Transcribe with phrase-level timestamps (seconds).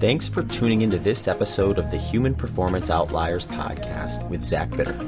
[0.00, 4.98] Thanks for tuning into this episode of the Human Performance Outliers podcast with Zach Bitter.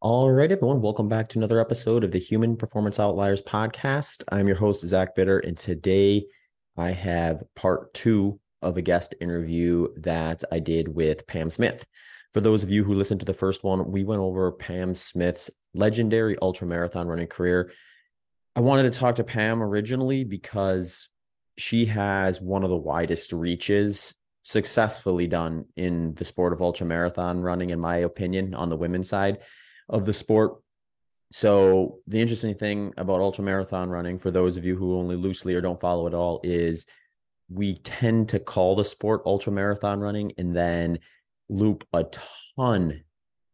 [0.00, 4.24] All right, everyone, welcome back to another episode of the Human Performance Outliers podcast.
[4.30, 6.24] I'm your host, Zach Bitter, and today
[6.78, 11.84] I have part two of a guest interview that I did with Pam Smith.
[12.32, 15.50] For those of you who listened to the first one, we went over Pam Smith's
[15.74, 17.70] legendary ultra marathon running career.
[18.56, 21.09] I wanted to talk to Pam originally because
[21.60, 27.40] she has one of the widest reaches successfully done in the sport of ultra marathon
[27.40, 29.38] running, in my opinion, on the women's side
[29.88, 30.62] of the sport.
[31.30, 35.54] So the interesting thing about ultra marathon running, for those of you who only loosely
[35.54, 36.86] or don't follow at all, is
[37.48, 40.98] we tend to call the sport ultra marathon running and then
[41.48, 42.06] loop a
[42.56, 43.02] ton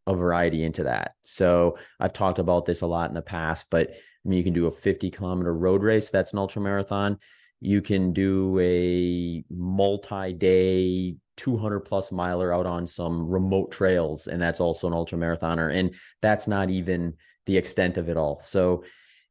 [0.05, 1.15] of variety into that.
[1.23, 4.53] So I've talked about this a lot in the past, but I mean, you can
[4.53, 6.09] do a 50 kilometer road race.
[6.09, 7.19] That's an ultra marathon.
[7.59, 14.41] You can do a multi day 200 plus miler out on some remote trails and
[14.41, 17.13] that's also an ultra marathoner and that's not even
[17.45, 18.39] the extent of it all.
[18.39, 18.83] So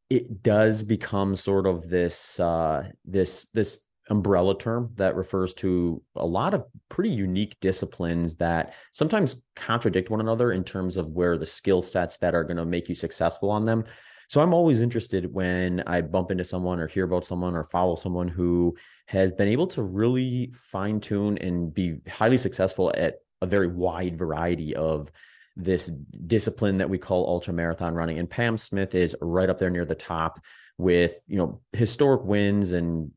[0.09, 6.25] it does become sort of this uh this this umbrella term that refers to a
[6.25, 11.47] lot of pretty unique disciplines that sometimes contradict one another in terms of where the
[11.47, 13.85] skill sets that are going to make you successful on them
[14.29, 17.95] so I'm always interested when I bump into someone or hear about someone or follow
[17.95, 23.47] someone who has been able to really fine tune and be highly successful at a
[23.47, 25.13] very wide variety of
[25.57, 25.91] this
[26.27, 28.19] discipline that we call ultra marathon running.
[28.19, 30.41] And Pam Smith is right up there near the top
[30.77, 33.11] with, you know, historic wins and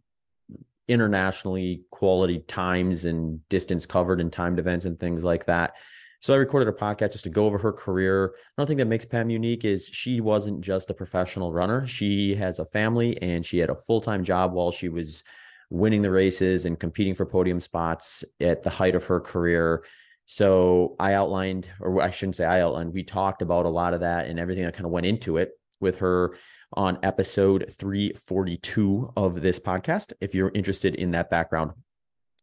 [0.87, 5.73] internationally quality times and distance covered and timed events and things like that.
[6.21, 8.35] So I recorded a podcast just to go over her career.
[8.57, 11.87] Another thing that makes Pam unique is she wasn't just a professional runner.
[11.87, 15.23] She has a family and she had a full-time job while she was
[15.69, 19.85] winning the races and competing for podium spots at the height of her career.
[20.25, 24.01] So I outlined, or I shouldn't say I outlined, we talked about a lot of
[24.01, 26.35] that and everything that kind of went into it with her
[26.73, 30.11] on episode 342 of this podcast.
[30.19, 31.71] If you're interested in that background,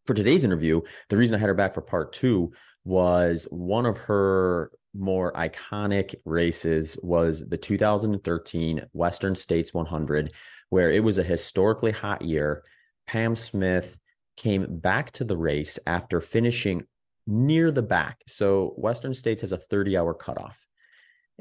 [0.07, 2.53] for today's interview, the reason I had her back for part two
[2.87, 10.33] was one of her more iconic races was the 2013 Western States 100
[10.71, 12.63] where it was a historically hot year.
[13.07, 13.99] Pam Smith
[14.37, 16.85] came back to the race after finishing
[17.27, 18.21] near the back.
[18.29, 20.65] So Western States has a 30-hour cutoff.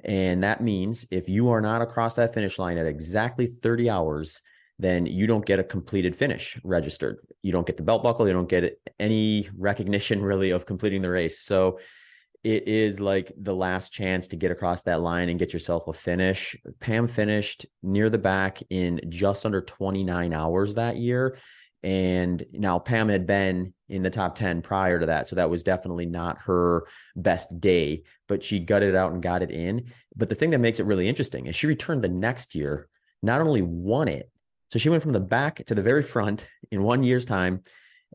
[0.03, 4.41] And that means if you are not across that finish line at exactly 30 hours,
[4.77, 7.19] then you don't get a completed finish registered.
[7.41, 8.27] You don't get the belt buckle.
[8.27, 11.41] You don't get any recognition really of completing the race.
[11.41, 11.79] So
[12.43, 15.93] it is like the last chance to get across that line and get yourself a
[15.93, 16.55] finish.
[16.79, 21.37] Pam finished near the back in just under 29 hours that year.
[21.81, 25.27] And now Pam had been in the top 10 prior to that.
[25.27, 26.85] So that was definitely not her
[27.15, 29.91] best day, but she gutted it out and got it in.
[30.15, 32.87] But the thing that makes it really interesting is she returned the next year,
[33.23, 34.31] not only won it,
[34.69, 37.61] so she went from the back to the very front in one year's time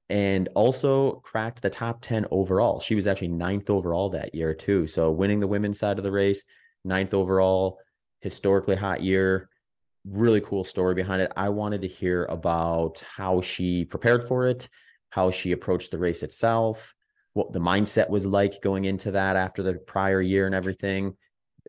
[0.08, 2.80] and also cracked the top 10 overall.
[2.80, 4.86] She was actually ninth overall that year, too.
[4.86, 6.44] So winning the women's side of the race,
[6.84, 7.78] ninth overall,
[8.20, 9.48] historically hot year.
[10.04, 11.32] Really cool story behind it.
[11.36, 14.68] I wanted to hear about how she prepared for it,
[15.10, 16.94] how she approached the race itself,
[17.34, 21.16] what the mindset was like going into that after the prior year and everything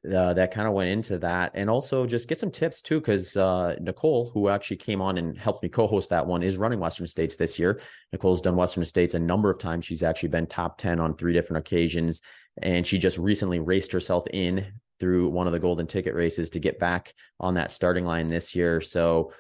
[0.06, 3.38] uh, that kind of went into that and also just get some tips too because
[3.38, 7.06] uh, nicole who actually came on and helped me co-host that one is running western
[7.06, 7.80] states this year.
[8.12, 9.86] Nicole's done western states a number of times.
[9.86, 12.22] She's actually been top 10 on three different occasions
[12.62, 14.66] and she just recently raced herself in
[15.00, 18.56] through one of the golden ticket races to get back on that starting line this
[18.56, 18.82] year.
[18.82, 19.32] So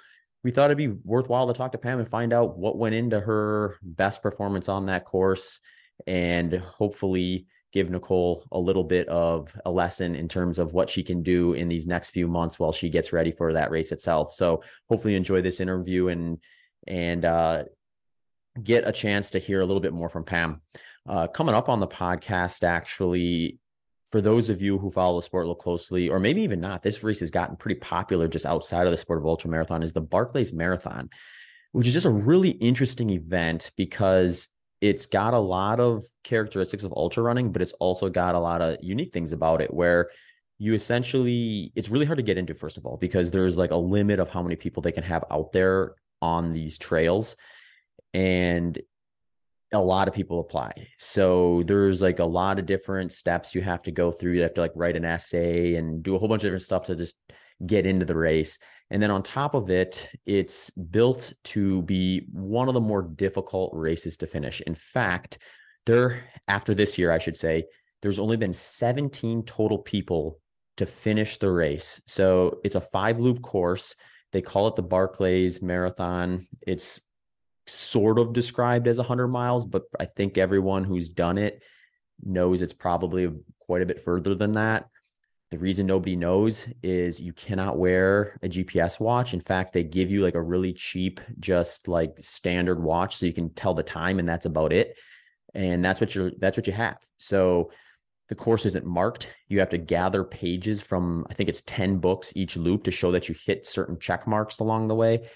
[0.43, 3.19] we thought it'd be worthwhile to talk to pam and find out what went into
[3.19, 5.59] her best performance on that course
[6.07, 11.03] and hopefully give Nicole a little bit of a lesson in terms of what she
[11.03, 14.33] can do in these next few months while she gets ready for that race itself.
[14.33, 16.37] So hopefully enjoy this interview and
[16.87, 17.63] and uh,
[18.61, 20.61] get a chance to hear a little bit more from Pam.
[21.07, 23.59] Uh, coming up on the podcast, actually,
[24.09, 26.83] for those of you who follow the sport a little closely, or maybe even not,
[26.83, 29.83] this race has gotten pretty popular just outside of the sport of ultra marathon.
[29.83, 31.09] Is the Barkley Marathon,
[31.71, 34.49] which is just a really interesting event because
[34.81, 38.61] it's got a lot of characteristics of ultra running, but it's also got a lot
[38.61, 40.09] of unique things about it where
[40.57, 43.75] you essentially it's really hard to get into first of all because there's like a
[43.75, 47.35] limit of how many people they can have out there on these trails
[48.13, 48.79] and
[49.73, 50.71] a lot of people apply.
[50.97, 54.33] So there's like a lot of different steps you have to go through.
[54.33, 56.83] You have to like write an essay and do a whole bunch of different stuff
[56.85, 57.15] to just
[57.65, 58.59] get into the race
[58.91, 63.71] And then on top of it, it's built to be one of the more difficult
[63.73, 64.59] races to finish.
[64.61, 65.39] In fact,
[65.85, 67.63] there, after this year, I should say,
[68.01, 70.39] there's only been 17 total people
[70.75, 72.01] to finish the race.
[72.05, 73.95] So it's a five loop course.
[74.33, 76.47] They call it the Barkley Marathon.
[76.61, 76.99] It's
[77.67, 81.61] sort of described as 100 miles, but I think everyone who's done it
[82.21, 83.29] knows it's probably
[83.59, 84.87] quite a bit further than that.
[85.51, 89.33] The reason nobody knows is you cannot wear a GPS watch.
[89.33, 93.33] In fact, they give you like a really cheap, just like standard watch so you
[93.33, 94.95] can tell the time and that's about it.
[95.53, 96.99] And that's what you're that's what you have.
[97.17, 97.71] So
[98.29, 99.33] the course isn't marked.
[99.49, 103.11] You have to gather pages from I think it's 10 books each loop to show
[103.11, 105.27] that you hit certain check marks along the way.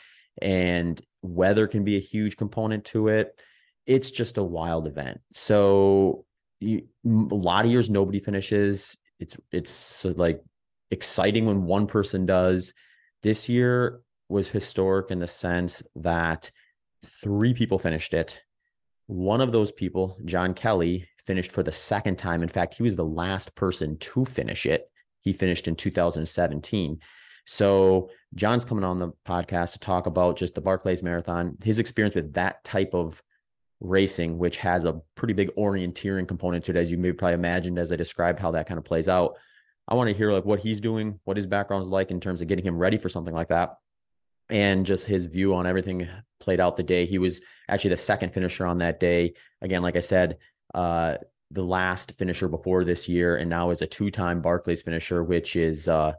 [0.41, 3.37] And weather can be a huge component to it.
[3.85, 5.19] It's just a wild event.
[5.33, 6.25] So
[6.61, 10.41] you, a lot of years nobody finishes it's it's like
[10.91, 12.73] exciting when one person does.
[13.23, 16.51] This year was historic in the sense that
[17.21, 18.39] three people finished it.
[19.07, 22.43] One of those people, John Kelly, finished for the second time.
[22.43, 24.89] In fact, he was the last person to finish it.
[25.21, 26.99] He finished in 2017.
[27.45, 32.15] So John's coming on the podcast to talk about just the Barkley Marathon, his experience
[32.15, 33.21] with that type of
[33.87, 37.79] racing, which has a pretty big orienteering component to it, as you may probably imagined
[37.79, 39.37] as I described how that kind of plays out.
[39.87, 42.41] I want to hear like what he's doing, what his background is like in terms
[42.41, 43.75] of getting him ready for something like that,
[44.49, 46.07] and just his view on everything
[46.39, 47.05] played out the day.
[47.05, 49.33] He was actually the second finisher on that day.
[49.61, 50.37] Again, like I said,
[50.73, 51.15] uh,
[51.51, 55.87] the last finisher before this year, and now is a two-time Barkley finisher, which is
[55.87, 56.13] uh,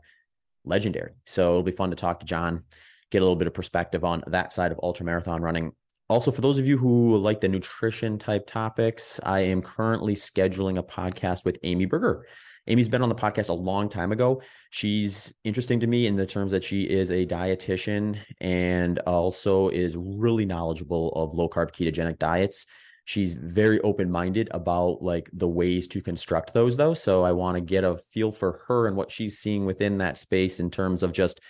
[0.64, 1.12] legendary.
[1.24, 2.62] So it'll be fun to talk to John,
[3.10, 5.72] get a little bit of perspective on that side of ultra marathon running
[6.08, 10.78] also, for those of you who like the nutrition type topics, I am currently scheduling
[10.78, 12.24] a podcast with Amy Berger.
[12.68, 14.40] Amy's been on the podcast a long time ago.
[14.70, 19.96] She's interesting to me in the terms that she is a dietitian and also is
[19.96, 22.66] really knowledgeable of low carb ketogenic diets.
[23.04, 26.94] She's very open minded about like the ways to construct those though.
[26.94, 30.18] So I want to get a feel for her and what she's seeing within that
[30.18, 31.40] space in terms of just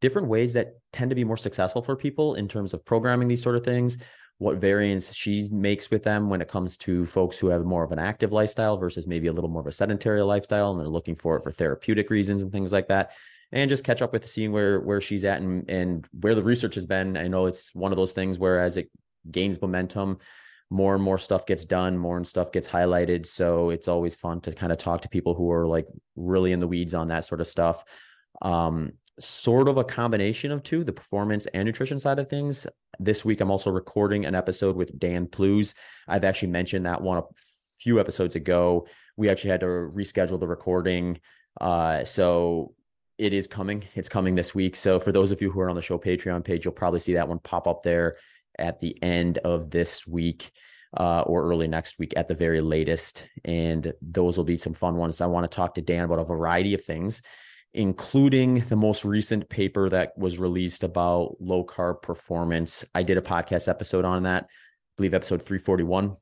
[0.00, 3.42] different ways that tend to be more successful for people in terms of programming these
[3.42, 3.98] sort of things
[4.38, 7.92] what variance she makes with them when it comes to folks who have more of
[7.92, 11.14] an active lifestyle versus maybe a little more of a sedentary lifestyle and they're looking
[11.14, 13.10] for it for therapeutic reasons and things like that
[13.52, 16.74] and just catch up with seeing where where she's at and and where the research
[16.74, 17.16] has been.
[17.16, 18.90] I know it's one of those things where as it
[19.30, 20.18] gains momentum
[20.70, 23.26] more and more stuff gets done more and stuff gets highlighted.
[23.26, 26.60] So it's always fun to kind of talk to people who are like really in
[26.60, 27.82] the weeds on that sort of stuff.
[28.40, 32.66] Um, sort of a combination of two, the performance and nutrition side of things.
[32.98, 35.74] This week, I'm also recording an episode with Dan Plews.
[36.08, 37.22] I've actually mentioned that one a
[37.78, 38.86] few episodes ago.
[39.16, 41.20] We actually had to reschedule the recording.
[41.60, 42.74] Uh, so
[43.18, 43.84] it is coming.
[43.94, 44.76] It's coming this week.
[44.76, 47.14] So for those of you who are on the show Patreon page, you'll probably see
[47.14, 48.16] that one pop up there
[48.58, 50.50] at the end of this week.
[50.96, 53.24] Uh, or early next week at the very latest.
[53.44, 55.20] And those will be some fun ones.
[55.20, 57.22] I want to talk to Dan about a variety of things
[57.72, 62.84] including the most recent paper that was released about low carb performance.
[62.94, 64.48] I did a podcast episode on that, I
[64.96, 66.16] believe episode 341,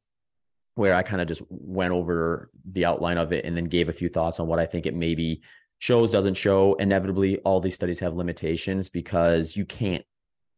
[0.74, 3.94] where I kind of just went over the outline of it and then gave a
[3.94, 5.42] few thoughts on what I think it maybe
[5.78, 6.74] shows, doesn't show.
[6.74, 10.04] Inevitably, all these studies have limitations because you can't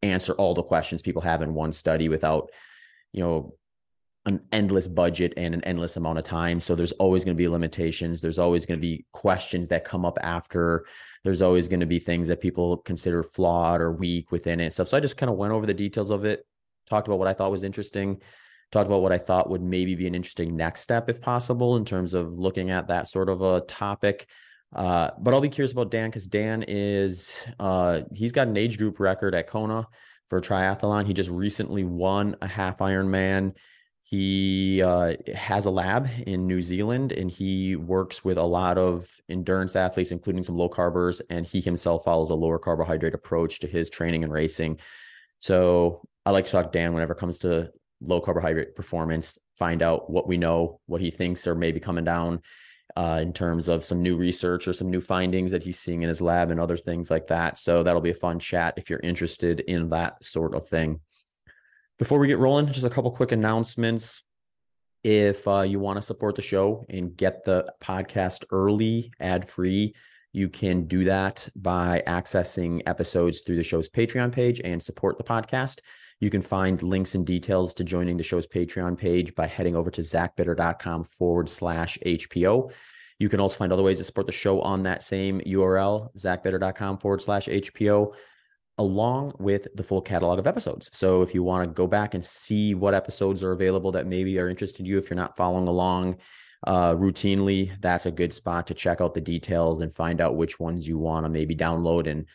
[0.03, 2.51] answer all the questions people have in one study without,
[3.13, 3.55] you know,
[4.27, 6.61] an endless budget and an endless amount of time.
[6.61, 8.21] So there's always going to be limitations.
[8.21, 10.85] There's always going to be questions that come up after.
[11.25, 14.73] There's always going to be things that people consider flawed or weak within it.
[14.73, 14.89] Stuff.
[14.89, 16.47] So I just kind of went over the details of it,
[16.89, 18.21] talked about what I thought was interesting,
[18.71, 21.85] talked about what I thought would maybe be an interesting next step if possible in
[21.85, 24.29] terms of looking at that sort of a topic.
[24.75, 28.77] Uh, but I'll be curious about Dan because Dan is uh, he's got an age
[28.77, 29.89] group record at Kona
[30.29, 31.07] for triathlon.
[31.07, 33.55] He just recently won a half Ironman
[34.11, 39.09] he uh, has a lab in New Zealand and he works with a lot of
[39.29, 41.21] endurance athletes, including some low carbers.
[41.31, 44.81] And he himself follows a lower carbohydrate approach to his training and racing.
[45.39, 49.81] So I like to talk to Dan whenever it comes to low carbohydrate performance, find
[49.81, 52.43] out what we know, what he thinks are maybe coming down
[52.97, 56.09] uh, in terms of some new research or some new findings that he's seeing in
[56.09, 57.59] his lab and other things like that.
[57.59, 60.99] So that'll be a fun chat if you're interested in that sort of thing.
[62.01, 64.23] Before we get rolling, just a couple quick announcements.
[65.05, 69.95] If uh, you want to support the show and get the podcast early, ad free,
[70.33, 75.25] you can do that by accessing episodes through the show's Patreon page and support the
[75.25, 75.81] podcast.
[76.21, 79.91] You can find links and details to joining the show's Patreon page by heading over
[79.91, 82.71] to zachbitter.com forward slash HPO.
[83.19, 86.97] You can also find other ways to support the show on that same URL, zachbitter.com
[86.97, 88.15] forward slash HPO,
[88.79, 90.91] along with the full catalog of episodes.
[90.93, 94.39] So if you want to go back and see what episodes are available that maybe
[94.39, 96.17] are interested you, if you're not following along
[96.67, 100.59] uh, routinely, that's a good spot to check out the details and find out which
[100.59, 102.27] ones you want to maybe download and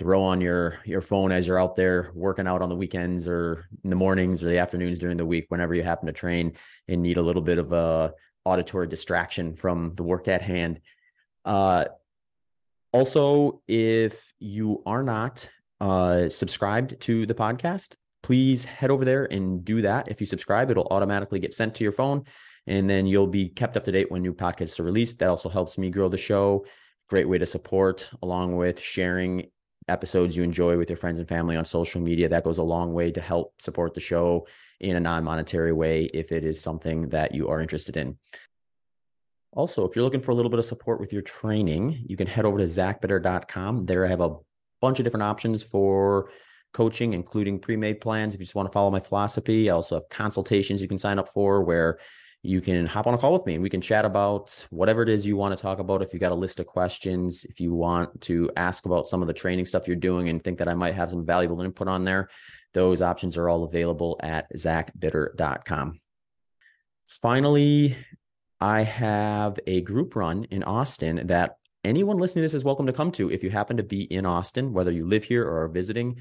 [0.00, 3.66] throw on your your phone as you're out there working out on the weekends or
[3.84, 6.54] in the mornings or the afternoons during the week whenever you happen to train
[6.88, 8.10] and need a little bit of a
[8.46, 10.80] auditory distraction from the work at hand
[11.44, 11.84] uh,
[12.92, 15.46] also if you are not
[15.80, 20.70] uh, subscribed to the podcast please head over there and do that if you subscribe
[20.70, 22.24] it'll automatically get sent to your phone
[22.66, 25.48] and then you'll be kept up to date when new podcasts are released that also
[25.48, 26.64] helps me grow the show
[27.08, 29.50] great way to support along with sharing
[29.90, 32.28] episodes you enjoy with your friends and family on social media.
[32.28, 34.46] That goes a long way to help support the show
[34.78, 38.18] in a non monetary way if it is something that you are interested in.
[39.52, 42.28] Also, if you're looking for a little bit of support with your training, you can
[42.28, 43.84] head over to zachbitter.com.
[43.84, 44.36] There I have a
[44.80, 46.30] bunch of different options for
[46.72, 48.34] coaching, including pre made plans.
[48.34, 51.18] If you just want to follow my philosophy, I also have consultations you can sign
[51.18, 51.98] up for where
[52.42, 55.10] you can hop on a call with me and we can chat about whatever it
[55.10, 56.02] is you want to talk about.
[56.02, 59.28] If you got a list of questions, if you want to ask about some of
[59.28, 62.04] the training stuff you're doing and think that I might have some valuable input on
[62.04, 62.30] there,
[62.72, 66.00] those options are all available at zachbitter.com.
[67.04, 67.96] Finally,
[68.60, 72.92] I have a group run in Austin that anyone listening to this is welcome to
[72.92, 73.30] come to.
[73.30, 76.16] If you happen to be in Austin, whether you live here or are visiting,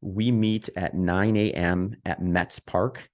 [0.00, 1.96] we meet at 9 a.m.
[2.04, 3.08] at Metz Park.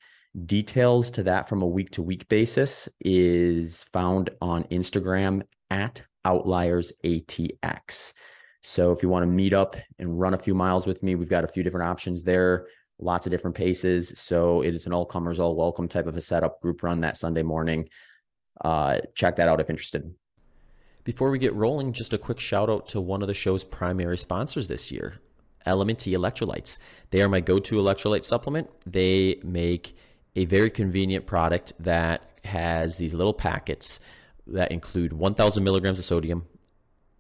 [0.47, 6.93] Details to that from a week to week basis is found on Instagram at Outliers
[7.05, 8.13] ATX.
[8.63, 11.29] So if you want to meet up and run a few miles with me, we've
[11.29, 12.67] got a few different options there,
[12.99, 14.19] lots of different paces.
[14.19, 17.17] So it is an all comers, all welcome type of a setup group run that
[17.17, 17.89] Sunday morning.
[18.65, 20.13] Uh, check that out if interested.
[21.05, 24.17] Before we get rolling, just a quick shout out to one of the show's primary
[24.17, 25.21] sponsors this year,
[25.67, 26.79] LMNT Electrolytes.
[27.11, 28.71] They are my go to electrolyte supplement.
[28.87, 29.95] They make
[30.35, 34.01] a very convenient product that has these little packets
[34.47, 36.47] that include 1,000 milligrams of sodium,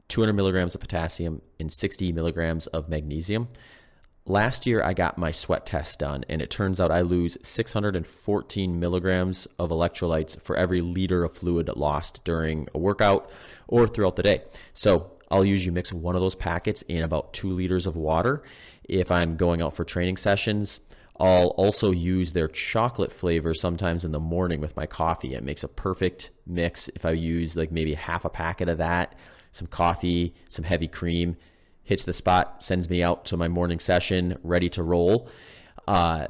[0.08, 3.48] 200 milligrams of potassium, and 60 milligrams of magnesium.
[4.26, 8.80] Last year, I got my sweat test done, and it turns out I lose 614
[8.80, 13.30] milligrams of electrolytes for every liter of fluid lost during a workout
[13.68, 14.42] or throughout the day.
[14.72, 18.42] So I'll usually mix one of those packets in about two liters of water
[18.84, 20.80] if I'm going out for training sessions.
[21.20, 25.34] I'll also use their chocolate flavor sometimes in the morning with my coffee.
[25.34, 29.16] It makes a perfect mix if I use like maybe half a packet of that,
[29.52, 31.36] some coffee, some heavy cream,
[31.84, 35.28] hits the spot, sends me out to my morning session, ready to roll.
[35.86, 36.26] Uh,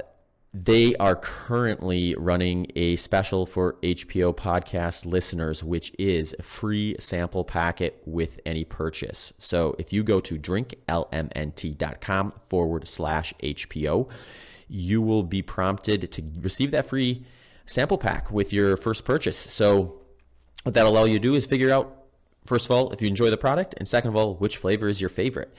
[0.53, 7.43] they are currently running a special for HPO podcast listeners, which is a free sample
[7.43, 9.33] packet with any purchase.
[9.37, 14.09] So if you go to drinklmnt.com forward slash HPO,
[14.69, 17.25] you will be prompted to receive that free
[17.65, 19.37] sample pack with your first purchase.
[19.37, 20.01] So,
[20.63, 22.04] what that'll allow you to do is figure out,
[22.45, 25.01] first of all, if you enjoy the product, and second of all, which flavor is
[25.01, 25.53] your favorite.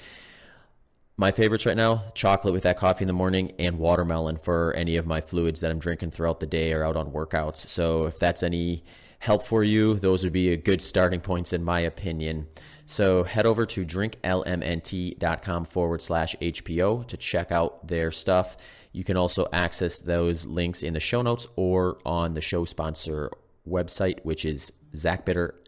[1.18, 4.96] My favorites right now chocolate with that coffee in the morning and watermelon for any
[4.96, 7.56] of my fluids that I'm drinking throughout the day or out on workouts.
[7.56, 8.84] So, if that's any
[9.18, 12.46] help for you, those would be a good starting points in my opinion.
[12.84, 18.56] So head over to drinklmnt.com forward slash HPO to check out their stuff.
[18.92, 23.30] You can also access those links in the show notes or on the show sponsor
[23.68, 25.65] website, which is zachbitter.com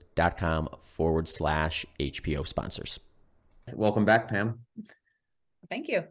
[0.80, 3.00] forward slash HPO sponsors.
[3.75, 4.60] Welcome back, Pam.
[5.70, 6.04] Thank you.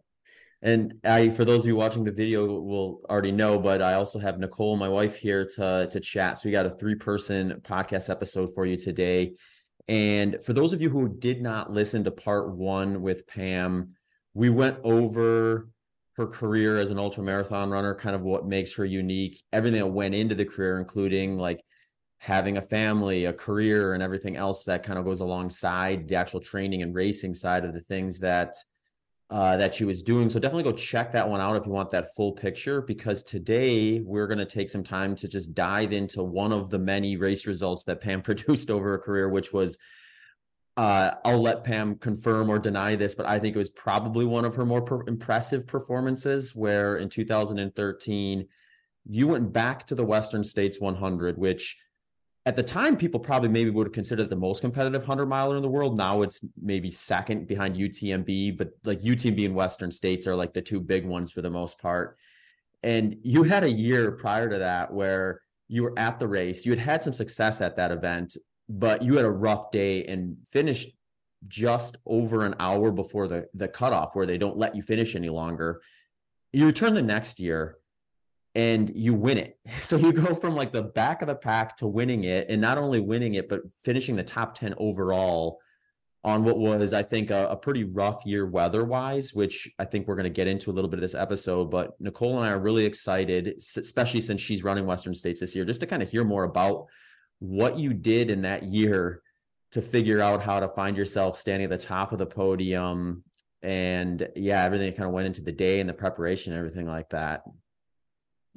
[0.61, 4.17] And I, for those of you watching the video, will already know, but I also
[4.17, 6.39] have Nicole, my wife, here to to chat.
[6.39, 9.33] So we got a three person podcast episode for you today.
[9.87, 13.93] And for those of you who did not listen to part one with Pam,
[14.33, 15.69] we went over
[16.13, 19.87] her career as an ultra marathon runner, kind of what makes her unique, everything that
[19.87, 21.63] went into the career, including like
[22.19, 26.39] having a family, a career, and everything else that kind of goes alongside the actual
[26.39, 28.55] training and racing side of the things that
[29.29, 30.29] uh, that she was doing.
[30.29, 32.81] So definitely go check that one out if you want that full picture.
[32.81, 36.79] Because today we're going to take some time to just dive into one of the
[36.79, 39.77] many race results that Pam produced over her career, which was
[40.77, 44.45] uh, I'll let Pam confirm or deny this, but I think it was probably one
[44.45, 46.55] of her more per- impressive performances.
[46.55, 48.47] Where in 2013,
[49.09, 51.75] you went back to the Western States 100, which
[52.47, 55.61] at the time people probably maybe would have considered the most competitive 100 miler in
[55.61, 55.95] the world.
[55.97, 60.61] Now it's maybe second behind UTMB, but like UTMB and Western States are like the
[60.61, 62.17] two big ones for the most part.
[62.83, 66.71] And you had a year prior to that where you were at the race, you
[66.71, 68.37] had had some success at that event
[68.69, 70.89] but you had a rough day and finished
[71.47, 75.29] just over an hour before the the cutoff where they don't let you finish any
[75.29, 75.81] longer.
[76.51, 77.77] You return the next year
[78.57, 79.59] and you win it.
[79.81, 82.77] So you go from like the back of the pack to winning it and not
[82.77, 85.59] only winning it but finishing the top 10 overall
[86.23, 90.15] on what was I think a, a pretty rough year weather-wise, which I think we're
[90.15, 92.59] going to get into a little bit of this episode, but Nicole and I are
[92.59, 96.23] really excited especially since she's running Western States this year just to kind of hear
[96.23, 96.87] more about
[97.39, 99.21] what you did in that year
[99.71, 103.23] to figure out how to find yourself standing at the top of the podium
[103.61, 107.09] and yeah everything kind of went into the day and the preparation and everything like
[107.09, 107.43] that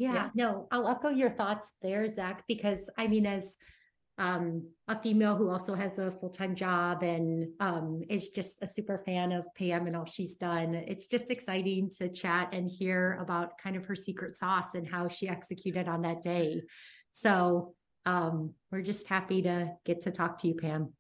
[0.01, 3.57] yeah, yeah, no i'll echo your thoughts there zach because i mean as
[4.19, 9.03] um, a female who also has a full-time job and um, is just a super
[9.07, 13.57] fan of pam and all she's done it's just exciting to chat and hear about
[13.57, 16.63] kind of her secret sauce and how she executed on that day
[17.13, 20.93] so um, we're just happy to get to talk to you pam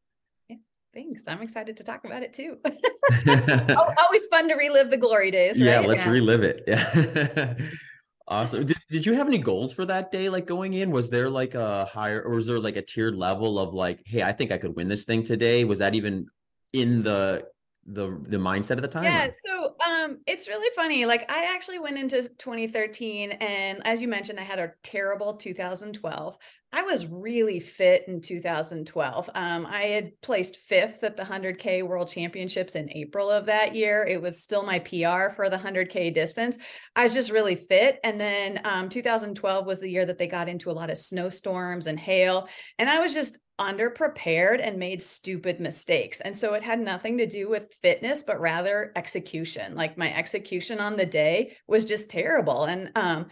[0.92, 1.22] Thanks.
[1.28, 2.56] I'm excited to talk about it too.
[4.02, 5.68] Always fun to relive the glory days, right?
[5.68, 6.08] Yeah, let's yes.
[6.08, 6.64] relive it.
[6.66, 7.54] Yeah.
[8.30, 8.64] awesome.
[8.64, 10.28] Did, did you have any goals for that day?
[10.28, 13.58] Like going in, was there like a higher or was there like a tiered level
[13.58, 15.64] of like, hey, I think I could win this thing today?
[15.64, 16.26] Was that even
[16.72, 17.44] in the
[17.86, 19.04] the the mindset at the time?
[19.04, 21.06] Yeah, so um it's really funny.
[21.06, 26.36] Like I actually went into 2013 and as you mentioned I had a terrible 2012.
[26.72, 29.30] I was really fit in 2012.
[29.34, 34.06] Um, I had placed fifth at the 100K World Championships in April of that year.
[34.06, 36.58] It was still my PR for the 100K distance.
[36.94, 37.98] I was just really fit.
[38.04, 41.88] And then um, 2012 was the year that they got into a lot of snowstorms
[41.88, 42.48] and hail.
[42.78, 46.20] And I was just underprepared and made stupid mistakes.
[46.22, 49.76] And so it had nothing to do with fitness, but rather execution.
[49.76, 52.64] Like my execution on the day was just terrible.
[52.64, 53.26] And um,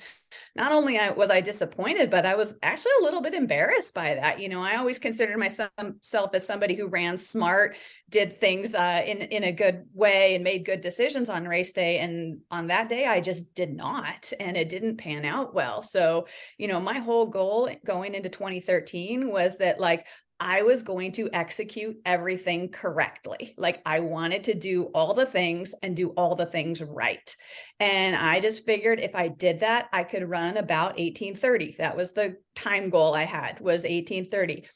[0.54, 4.40] not only was I disappointed, but I was actually a little bit embarrassed by that.
[4.40, 5.70] You know, I always considered myself
[6.34, 7.76] as somebody who ran smart,
[8.10, 11.98] did things uh, in in a good way, and made good decisions on race day.
[11.98, 15.82] And on that day, I just did not, and it didn't pan out well.
[15.82, 20.06] So, you know, my whole goal going into 2013 was that like
[20.40, 23.54] I was going to execute everything correctly.
[23.56, 27.34] Like I wanted to do all the things and do all the things right.
[27.80, 31.76] And I just figured if I did that, I could run about 1830.
[31.78, 34.68] That was the time goal I had was 1830.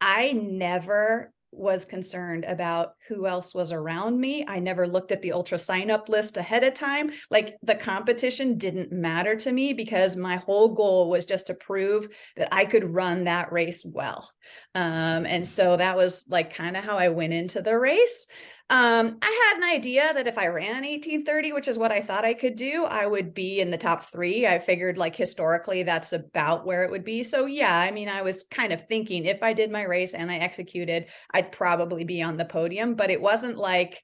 [0.00, 4.44] I never was concerned about who else was around me.
[4.46, 7.10] I never looked at the ultra sign up list ahead of time.
[7.30, 12.08] Like the competition didn't matter to me because my whole goal was just to prove
[12.36, 14.30] that I could run that race well.
[14.74, 18.26] Um, and so that was like kind of how I went into the race.
[18.68, 22.24] Um, I had an idea that if I ran 1830, which is what I thought
[22.24, 24.44] I could do, I would be in the top three.
[24.44, 27.22] I figured like historically that's about where it would be.
[27.22, 30.32] So yeah, I mean, I was kind of thinking if I did my race and
[30.32, 34.02] I executed, I'd probably be on the podium, but it wasn't like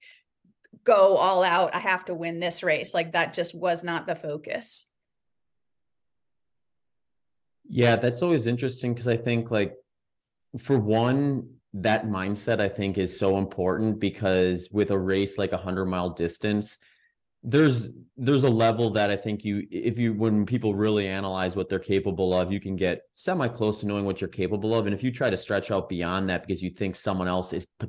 [0.84, 1.74] go all out.
[1.74, 2.94] I have to win this race.
[2.94, 4.86] Like that just was not the focus.
[7.68, 9.74] Yeah, that's always interesting because I think like
[10.58, 15.56] for one, that mindset I think is so important because with a race like a
[15.56, 16.78] hundred mile distance,
[17.42, 21.68] there's there's a level that I think you if you when people really analyze what
[21.68, 24.86] they're capable of, you can get semi close to knowing what you're capable of.
[24.86, 27.66] And if you try to stretch out beyond that because you think someone else is
[27.80, 27.88] p-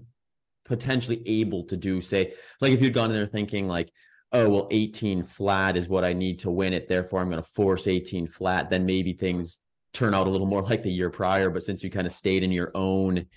[0.65, 3.91] potentially able to do, say, like if you'd gone in there thinking like,
[4.31, 7.49] oh well, 18 flat is what I need to win it, therefore I'm going to
[7.49, 9.59] force 18 flat, then maybe things
[9.93, 11.49] turn out a little more like the year prior.
[11.49, 13.27] But since you kind of stayed in your own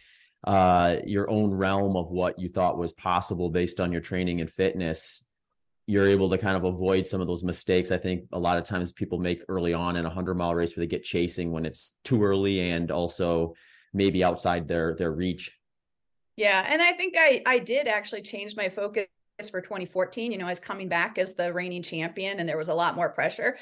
[0.47, 4.49] uh, your own realm of what you thought was possible based on your training and
[4.49, 5.25] fitness,
[5.87, 7.91] you're able to kind of avoid some of those mistakes.
[7.91, 10.77] I think a lot of times people make early on in a hundred mile race
[10.77, 13.55] where they get chasing when it's too early and also
[13.93, 15.53] maybe outside their their reach.
[16.37, 19.07] Yeah, and I think I I did actually change my focus
[19.51, 20.33] for 2014.
[20.33, 22.97] You know, I was coming back as the reigning champion, and there was a lot
[22.97, 23.57] more pressure.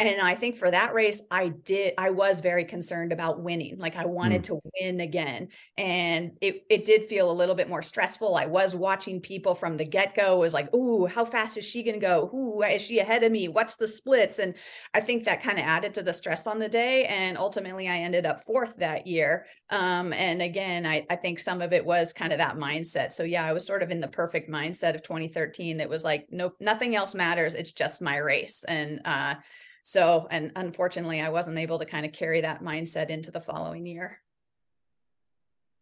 [0.00, 3.78] And I think for that race, I did, I was very concerned about winning.
[3.78, 4.44] Like I wanted mm.
[4.44, 5.48] to win again.
[5.76, 8.36] And it, it did feel a little bit more stressful.
[8.36, 11.82] I was watching people from the get go, was like, Ooh, how fast is she
[11.82, 12.28] going to go?
[12.30, 13.48] Who is she ahead of me?
[13.48, 14.38] What's the splits?
[14.38, 14.54] And
[14.94, 17.06] I think that kind of added to the stress on the day.
[17.06, 19.46] And ultimately, I ended up fourth that year.
[19.70, 23.12] Um, and again, I, I think some of it was kind of that mindset.
[23.12, 26.28] So yeah, I was sort of in the perfect mindset of 2013 that was like,
[26.30, 27.54] nope, nothing else matters.
[27.54, 28.64] It's just my race.
[28.68, 29.34] And, uh,
[29.82, 33.86] so, and unfortunately, I wasn't able to kind of carry that mindset into the following
[33.86, 34.20] year.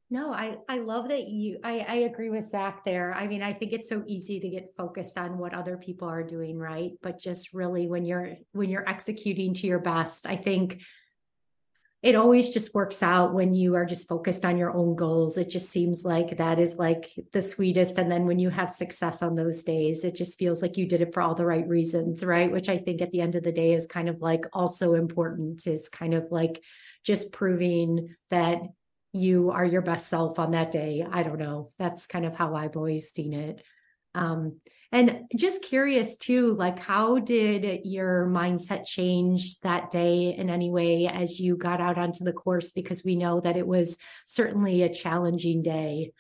[0.08, 3.12] No, I I love that you I I agree with Zach there.
[3.12, 6.22] I mean, I think it's so easy to get focused on what other people are
[6.22, 6.92] doing, right?
[7.02, 10.80] But just really when you're when you're executing to your best, I think
[12.06, 15.36] it always just works out when you are just focused on your own goals.
[15.36, 17.98] It just seems like that is like the sweetest.
[17.98, 21.00] And then when you have success on those days, it just feels like you did
[21.00, 22.52] it for all the right reasons, right?
[22.52, 25.66] Which I think at the end of the day is kind of like also important,
[25.66, 26.62] is kind of like
[27.02, 28.60] just proving that
[29.12, 31.04] you are your best self on that day.
[31.10, 31.72] I don't know.
[31.76, 33.64] That's kind of how I've always seen it.
[34.16, 34.58] Um,
[34.92, 41.06] and just curious too, like how did your mindset change that day in any way
[41.06, 42.70] as you got out onto the course?
[42.70, 46.12] Because we know that it was certainly a challenging day.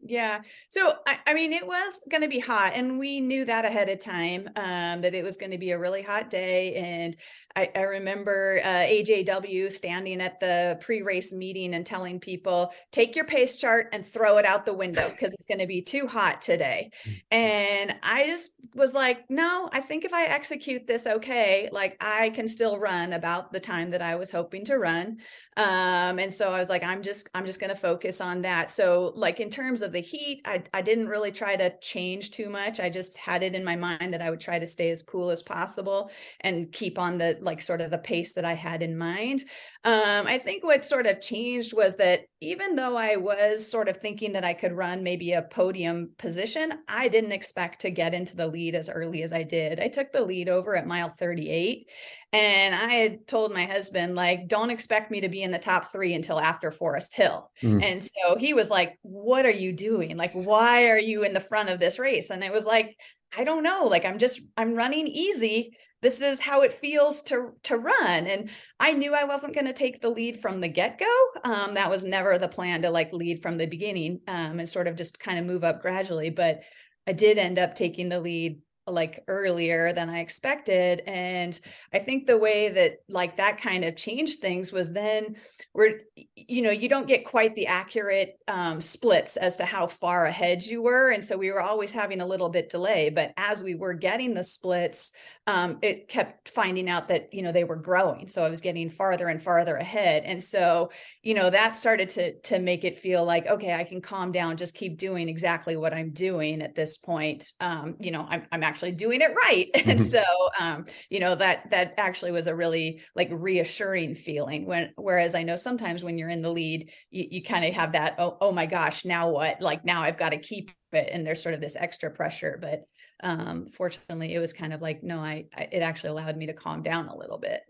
[0.00, 0.40] Yeah.
[0.70, 3.88] So, I, I mean, it was going to be hot, and we knew that ahead
[3.88, 6.74] of time um, that it was going to be a really hot day.
[6.74, 7.16] And
[7.56, 13.16] I, I remember uh, AJW standing at the pre race meeting and telling people, take
[13.16, 16.06] your pace chart and throw it out the window because it's going to be too
[16.06, 16.90] hot today.
[17.02, 17.16] Mm-hmm.
[17.30, 22.30] And I just was like, no, I think if I execute this okay, like I
[22.30, 25.18] can still run about the time that I was hoping to run.
[25.56, 28.70] Um, and so I was like, I'm just, I'm just going to focus on that.
[28.70, 32.50] So, like, in terms of the heat, I, I didn't really try to change too
[32.50, 32.78] much.
[32.78, 35.30] I just had it in my mind that I would try to stay as cool
[35.30, 36.10] as possible
[36.42, 39.44] and keep on the like sort of the pace that I had in mind.
[39.84, 43.96] Um, I think what sort of changed was that even though I was sort of
[43.96, 48.36] thinking that I could run maybe a podium position, I didn't expect to get into
[48.36, 49.80] the lead as early as I did.
[49.80, 51.88] I took the lead over at mile 38.
[52.32, 55.90] And I had told my husband, like, don't expect me to be in the top
[55.92, 57.50] three until after Forest Hill.
[57.62, 57.82] Mm.
[57.82, 60.16] And so he was like, What are you doing?
[60.16, 62.30] Like, why are you in the front of this race?
[62.30, 62.96] And it was like,
[63.36, 63.84] I don't know.
[63.84, 68.50] Like, I'm just, I'm running easy this is how it feels to to run and
[68.80, 72.04] i knew i wasn't going to take the lead from the get-go um, that was
[72.04, 75.38] never the plan to like lead from the beginning um, and sort of just kind
[75.38, 76.60] of move up gradually but
[77.06, 81.02] i did end up taking the lead like earlier than I expected.
[81.06, 81.58] And
[81.92, 85.36] I think the way that like that kind of changed things was then
[85.74, 86.02] we're,
[86.34, 90.64] you know, you don't get quite the accurate um, splits as to how far ahead
[90.64, 91.10] you were.
[91.10, 93.10] And so we were always having a little bit delay.
[93.10, 95.12] But as we were getting the splits,
[95.48, 98.28] um, it kept finding out that, you know, they were growing.
[98.28, 100.22] So I was getting farther and farther ahead.
[100.24, 100.90] And so,
[101.22, 104.56] you know, that started to to make it feel like, okay, I can calm down,
[104.56, 107.52] just keep doing exactly what I'm doing at this point.
[107.60, 110.02] Um, you know, I'm, I'm actually actually doing it right and mm-hmm.
[110.02, 110.22] so
[110.60, 115.42] um you know that that actually was a really like reassuring feeling when whereas i
[115.42, 118.52] know sometimes when you're in the lead you, you kind of have that oh, oh
[118.52, 121.60] my gosh now what like now i've got to keep it and there's sort of
[121.60, 122.84] this extra pressure but
[123.22, 126.52] um fortunately it was kind of like no I, I it actually allowed me to
[126.52, 127.62] calm down a little bit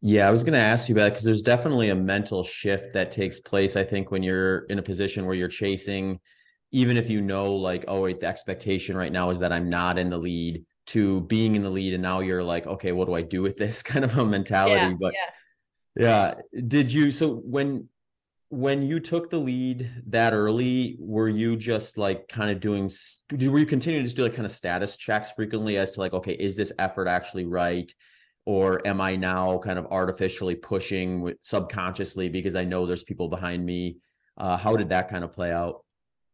[0.00, 3.10] yeah, I was going to ask you about because there's definitely a mental shift that
[3.10, 3.74] takes place.
[3.74, 6.20] I think when you're in a position where you're chasing
[6.70, 9.98] even if you know like oh wait the expectation right now is that i'm not
[9.98, 13.14] in the lead to being in the lead and now you're like okay what do
[13.14, 13.82] i do with this?
[13.82, 15.14] kind of a mentality yeah, but
[15.96, 16.34] yeah.
[16.46, 17.88] yeah did you so when
[18.50, 22.90] when you took the lead that early were you just like kind of doing
[23.30, 26.14] were you continuing to just do like kind of status checks frequently as to like
[26.14, 27.92] okay is this effort actually right?
[28.46, 33.64] Or am i now kind of artificially pushing subconsciously because i know there's people behind
[33.64, 33.98] me?
[34.38, 35.84] Uh, how did that kind of play out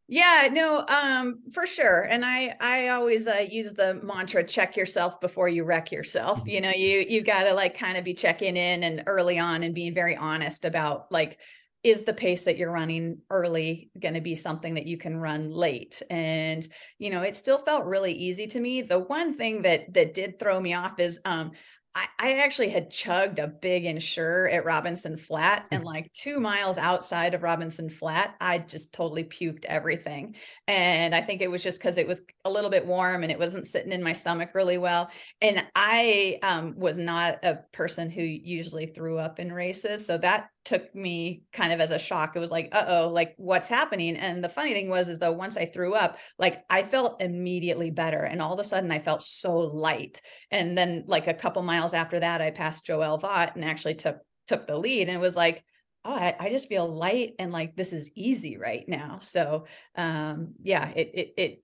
[0.07, 2.03] yeah, no, um, for sure.
[2.03, 6.41] And I, I always uh, use the mantra: check yourself before you wreck yourself.
[6.41, 6.49] Mm-hmm.
[6.49, 9.63] You know, you you got to like kind of be checking in and early on
[9.63, 11.39] and being very honest about like,
[11.83, 15.51] is the pace that you're running early going to be something that you can run
[15.51, 16.03] late?
[16.11, 16.67] And
[16.99, 18.83] you know, it still felt really easy to me.
[18.83, 21.53] The one thing that that did throw me off is um,
[21.95, 25.87] I, I actually had chugged a big Ensure at Robinson Flat, and mm.
[25.87, 30.35] like two miles outside of Robinson Flat, I just totally puked everything.
[30.67, 33.39] And I think it was just because it was a little bit warm and it
[33.39, 35.11] wasn't sitting in my stomach really well.
[35.41, 40.49] And I um, was not a person who usually threw up in races, so that
[40.65, 42.35] took me kind of as a shock.
[42.35, 44.17] It was like, uh oh, like what's happening?
[44.17, 47.91] And the funny thing was, is though once I threw up, like I felt immediately
[47.91, 48.23] better.
[48.23, 50.21] And all of a sudden I felt so light.
[50.51, 54.19] And then like a couple miles after that, I passed Joelle Vaught and actually took
[54.47, 55.09] took the lead.
[55.09, 55.63] And it was like,
[56.05, 59.19] oh, I, I just feel light and like this is easy right now.
[59.21, 61.64] So um yeah, it it it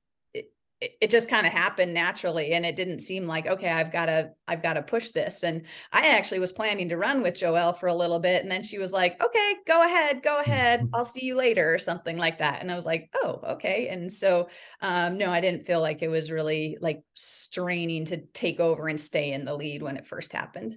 [0.80, 4.30] it, just kind of happened naturally and it didn't seem like okay i've got to
[4.48, 5.42] i've got to push this.
[5.42, 5.62] And
[5.92, 8.78] i actually was planning to run with joelle for a little bit and then she
[8.78, 12.60] was like okay go ahead go ahead i'll see you later or something like that
[12.60, 14.48] and i was like oh okay and so
[14.80, 19.00] um, no i didn't feel like it was really like straining to take over and
[19.00, 20.76] stay in the lead when it first happened.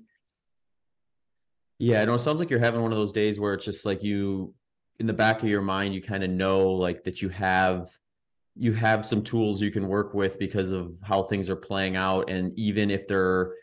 [1.79, 4.03] Yeah no it sounds like you're having one of those days where it's just like
[4.03, 4.53] you
[4.99, 7.89] in the back of your mind you kind of know like that you have
[8.55, 12.29] you have some tools you can work with because of how things are playing out
[12.29, 13.53] and even if they're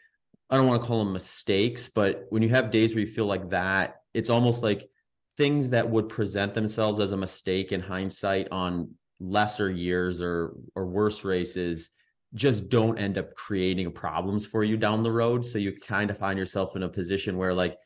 [0.50, 3.26] i don't want to call them mistakes but when you have days where you feel
[3.26, 4.88] like that it's almost like
[5.36, 10.86] things that would present themselves as a mistake in hindsight on lesser years or or
[10.86, 11.90] worse races
[12.34, 15.44] just don't end up creating problems for you down the road.
[15.44, 17.76] So you kind of find yourself in a position where like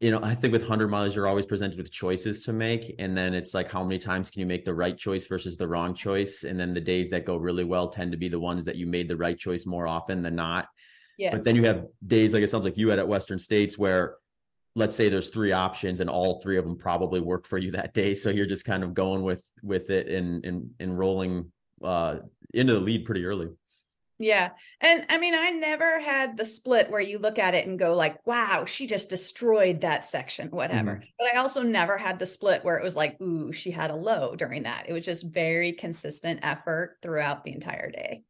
[0.00, 3.16] you know i think with 100 miles you're always presented with choices to make and
[3.16, 5.94] then it's like how many times can you make the right choice versus the wrong
[5.94, 6.44] choice?
[6.44, 8.86] And then the days that go really well tend to be the ones that you
[8.86, 10.68] made the right choice more often than not.
[11.18, 11.32] Yeah.
[11.32, 14.16] but then you have days like it sounds like you had at western states where
[14.74, 17.92] let's say there's three options and all three of them probably work for you that
[17.92, 18.14] day.
[18.14, 21.52] So you're just kind of going with with it and and, and rolling
[21.84, 22.18] uh
[22.54, 23.48] into the lead pretty early
[24.20, 24.50] yeah.
[24.82, 27.94] And I mean, I never had the split where you look at it and go
[27.94, 30.96] like, wow, she just destroyed that section, whatever.
[30.96, 31.04] Mm-hmm.
[31.18, 33.96] But I also never had the split where it was like, ooh, she had a
[33.96, 34.84] low during that.
[34.88, 38.22] It was just very consistent effort throughout the entire day.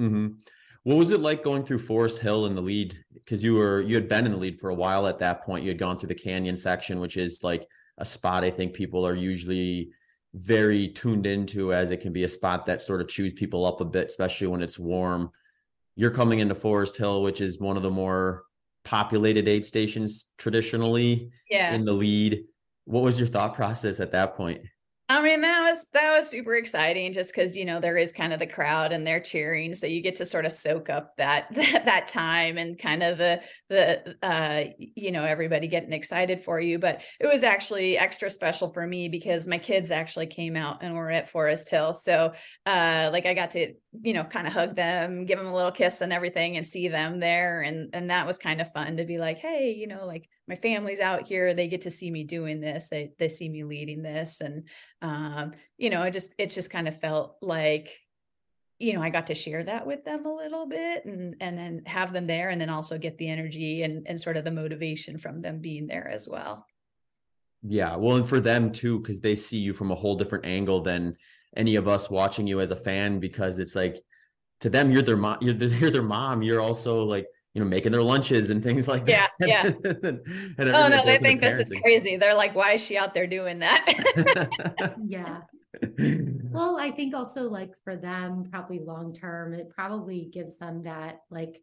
[0.00, 0.34] Mm-hmm.
[0.82, 2.98] What was it like going through Forest Hill in the lead?
[3.14, 5.62] Because you were you had been in the lead for a while at that point.
[5.62, 9.06] You had gone through the canyon section, which is like a spot I think people
[9.06, 9.90] are usually
[10.34, 13.80] very tuned into as it can be a spot that sort of chews people up
[13.80, 15.30] a bit, especially when it's warm.
[15.96, 18.44] You're coming into Forest Hill, which is one of the more
[18.84, 21.74] populated aid stations traditionally yeah.
[21.74, 22.44] in the lead.
[22.84, 24.62] What was your thought process at that point?
[25.10, 28.30] I mean, that was that was super exciting just because you know there is kind
[28.30, 29.74] of the crowd and they're cheering.
[29.74, 33.16] So you get to sort of soak up that that, that time and kind of
[33.16, 33.40] the
[33.70, 36.78] the uh you know, everybody getting excited for you.
[36.78, 40.94] But it was actually extra special for me because my kids actually came out and
[40.94, 41.94] were at Forest Hill.
[41.94, 42.34] So
[42.66, 45.72] uh like I got to, you know, kind of hug them, give them a little
[45.72, 47.62] kiss and everything and see them there.
[47.62, 50.56] And and that was kind of fun to be like, hey, you know, like my
[50.56, 54.02] family's out here they get to see me doing this they they see me leading
[54.02, 54.68] this and
[55.02, 57.94] um you know i just it just kind of felt like
[58.78, 61.82] you know i got to share that with them a little bit and and then
[61.86, 65.18] have them there and then also get the energy and and sort of the motivation
[65.18, 66.64] from them being there as well.
[67.62, 70.80] Yeah well and for them too because they see you from a whole different angle
[70.80, 71.16] than
[71.56, 73.96] any of us watching you as a fan because it's like
[74.60, 77.92] to them you're their mom you're, you're their mom you're also like you know, making
[77.92, 79.30] their lunches and things like that.
[79.40, 79.72] Yeah, yeah.
[79.84, 80.20] and,
[80.58, 82.16] and oh no, they think this is crazy.
[82.16, 84.94] They're like, why is she out there doing that?
[85.06, 85.40] yeah.
[86.50, 91.20] Well, I think also like for them, probably long term, it probably gives them that
[91.30, 91.62] like,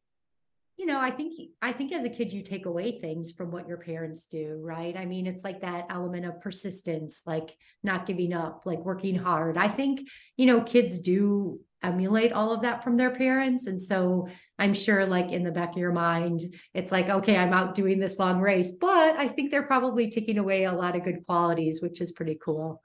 [0.77, 3.67] you know, I think I think as a kid you take away things from what
[3.67, 4.97] your parents do, right?
[4.97, 9.57] I mean, it's like that element of persistence, like not giving up, like working hard.
[9.57, 13.67] I think, you know, kids do emulate all of that from their parents.
[13.67, 16.41] And so I'm sure, like in the back of your mind,
[16.73, 20.37] it's like, okay, I'm out doing this long race, but I think they're probably taking
[20.37, 22.81] away a lot of good qualities, which is pretty cool.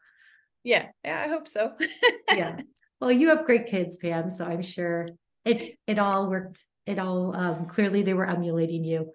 [0.63, 1.73] Yeah, yeah, I hope so.
[2.35, 2.61] yeah.
[3.01, 4.31] Well, you have great kids, Pam.
[4.31, 5.07] So I'm sure
[5.45, 6.63] it it all worked.
[6.87, 9.13] It all um, clearly they were emulating you.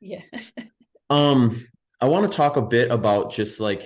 [0.00, 0.22] Yeah.
[1.10, 1.66] um,
[2.00, 3.84] I want to talk a bit about just like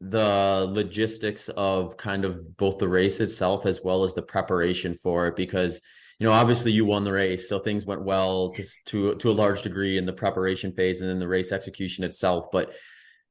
[0.00, 5.26] the logistics of kind of both the race itself as well as the preparation for
[5.26, 5.80] it because
[6.18, 9.32] you know obviously you won the race so things went well to to, to a
[9.32, 12.46] large degree in the preparation phase and then the race execution itself.
[12.52, 12.74] But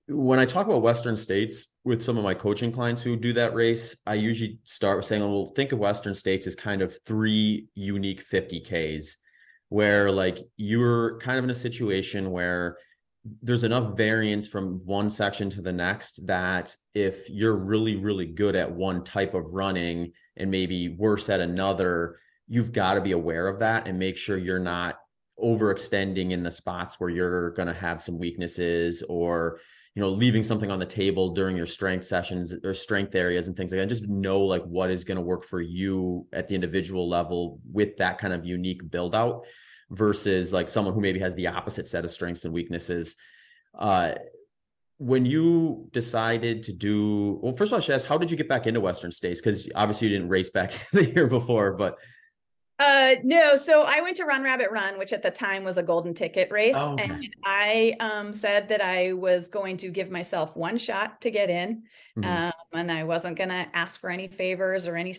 [0.07, 3.55] when i talk about western states with some of my coaching clients who do that
[3.55, 6.95] race i usually start with saying oh, well think of western states as kind of
[7.05, 9.15] three unique 50ks
[9.69, 12.77] where like you're kind of in a situation where
[13.41, 18.55] there's enough variance from one section to the next that if you're really really good
[18.55, 23.47] at one type of running and maybe worse at another you've got to be aware
[23.47, 24.99] of that and make sure you're not
[25.43, 29.59] overextending in the spots where you're going to have some weaknesses or
[29.95, 33.57] you know leaving something on the table during your strength sessions or strength areas and
[33.57, 33.87] things like that.
[33.87, 37.97] Just know like what is going to work for you at the individual level with
[37.97, 39.45] that kind of unique build out
[39.95, 43.15] versus like someone who maybe has the opposite set of strengths and weaknesses.
[43.77, 44.13] Uh,
[44.97, 48.37] when you decided to do well, first of all, I should ask, how did you
[48.37, 49.41] get back into Western States?
[49.41, 51.97] Because obviously you didn't race back the year before, but
[52.77, 55.83] uh no, so I went to Run Rabbit Run, which at the time was a
[55.83, 56.75] golden ticket race.
[56.77, 56.97] Oh.
[56.97, 61.49] And I um said that I was going to give myself one shot to get
[61.49, 61.83] in.
[62.17, 62.25] Mm-hmm.
[62.25, 65.13] Um, and I wasn't gonna ask for any favors or any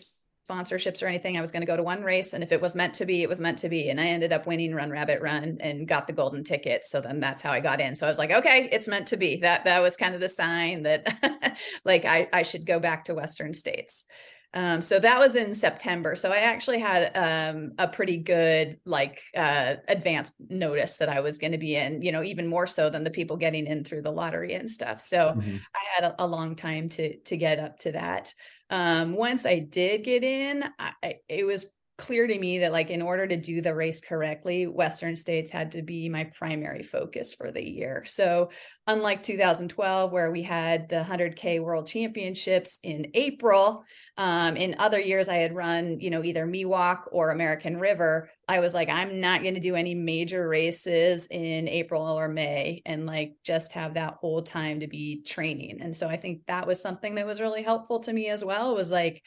[0.47, 1.37] sponsorships or anything.
[1.37, 3.23] I was going to go to one race, and if it was meant to be,
[3.23, 3.89] it was meant to be.
[3.89, 6.85] And I ended up winning Run Rabbit Run and got the golden ticket.
[6.85, 7.95] So then that's how I got in.
[7.95, 9.37] So I was like, okay, it's meant to be.
[9.37, 13.15] That that was kind of the sign that like I I should go back to
[13.15, 14.05] Western states.
[14.53, 16.15] Um, so that was in September.
[16.15, 21.37] So I actually had um, a pretty good like uh, advanced notice that I was
[21.37, 22.01] going to be in.
[22.01, 25.01] You know, even more so than the people getting in through the lottery and stuff.
[25.01, 25.57] So mm-hmm.
[25.75, 28.33] I had a, a long time to to get up to that
[28.69, 31.65] um, once I did get in, I, it was
[31.97, 35.71] clear to me that like in order to do the race correctly western states had
[35.71, 38.03] to be my primary focus for the year.
[38.05, 38.49] So
[38.87, 43.83] unlike 2012 where we had the 100k world championships in april
[44.17, 48.59] um, in other years i had run you know either miwok or american river i
[48.59, 53.05] was like i'm not going to do any major races in april or may and
[53.05, 55.79] like just have that whole time to be training.
[55.81, 58.73] And so i think that was something that was really helpful to me as well
[58.73, 59.21] was like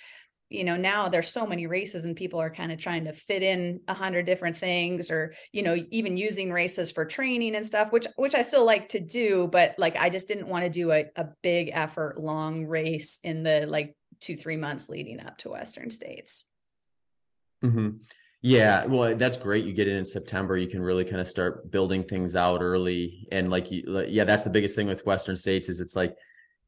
[0.50, 3.42] you know now there's so many races and people are kind of trying to fit
[3.42, 7.92] in a hundred different things or you know even using races for training and stuff
[7.92, 10.90] which which i still like to do but like i just didn't want to do
[10.90, 15.50] a, a big effort long race in the like two three months leading up to
[15.50, 16.44] western states
[17.64, 17.90] mm-hmm.
[18.42, 21.70] yeah well that's great you get in in september you can really kind of start
[21.70, 25.68] building things out early and like you yeah that's the biggest thing with western states
[25.68, 26.16] is it's like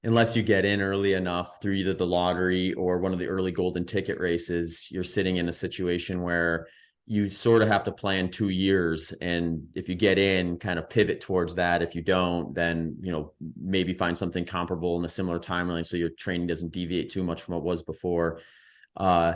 [0.04, 3.52] unless you get in early enough through either the lottery or one of the early
[3.52, 6.66] golden ticket races, you're sitting in a situation where
[7.06, 9.12] you sort of have to plan two years.
[9.20, 11.82] And if you get in, kind of pivot towards that.
[11.82, 15.96] If you don't, then, you know, maybe find something comparable in a similar timeline so
[15.96, 18.40] your training doesn't deviate too much from what was before.
[18.96, 19.34] Uh,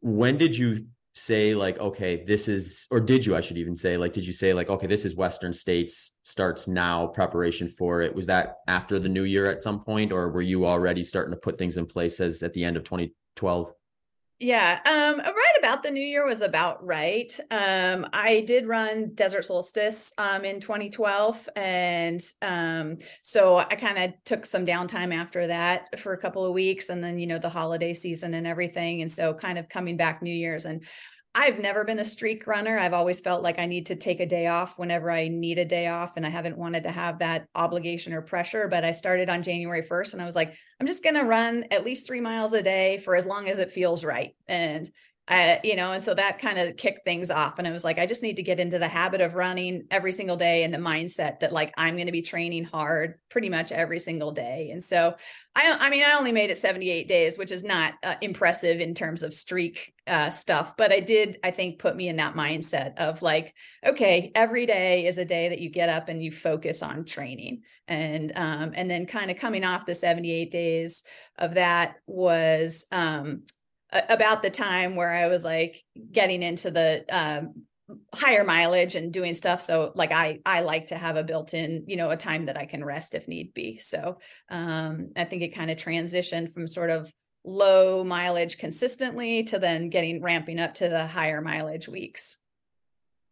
[0.00, 3.96] when did you say like okay this is or did you i should even say
[3.96, 8.14] like did you say like okay this is western states starts now preparation for it.
[8.14, 11.40] Was that after the new year at some point or were you already starting to
[11.40, 13.72] put things in place as at the end of 2012
[14.42, 17.32] yeah, um, right about the new year was about right.
[17.50, 24.12] Um, I did run Desert Solstice um, in 2012, and um, so I kind of
[24.24, 27.50] took some downtime after that for a couple of weeks, and then you know the
[27.50, 30.82] holiday season and everything, and so kind of coming back New Year's and
[31.32, 32.76] I've never been a streak runner.
[32.76, 35.64] I've always felt like I need to take a day off whenever I need a
[35.64, 36.16] day off.
[36.16, 38.66] And I haven't wanted to have that obligation or pressure.
[38.66, 41.66] But I started on January 1st and I was like, I'm just going to run
[41.70, 44.34] at least three miles a day for as long as it feels right.
[44.48, 44.90] And
[45.30, 47.60] I, you know, and so that kind of kicked things off.
[47.60, 50.10] And I was like, I just need to get into the habit of running every
[50.10, 53.70] single day and the mindset that like I'm going to be training hard pretty much
[53.70, 54.70] every single day.
[54.72, 55.14] And so
[55.54, 58.92] I, I mean, I only made it 78 days, which is not uh, impressive in
[58.92, 62.96] terms of streak uh, stuff, but I did, I think, put me in that mindset
[62.98, 63.54] of like,
[63.86, 67.62] okay, every day is a day that you get up and you focus on training,
[67.86, 71.04] and um, and then kind of coming off the 78 days
[71.38, 73.42] of that was um,
[73.92, 77.64] about the time where I was like getting into the um,
[78.14, 79.62] higher mileage and doing stuff.
[79.62, 82.64] So like i i like to have a built-in you know a time that i
[82.64, 83.78] can rest if need be.
[83.78, 87.12] So um i think it kind of transitioned from sort of
[87.44, 92.36] low mileage consistently to then getting ramping up to the higher mileage weeks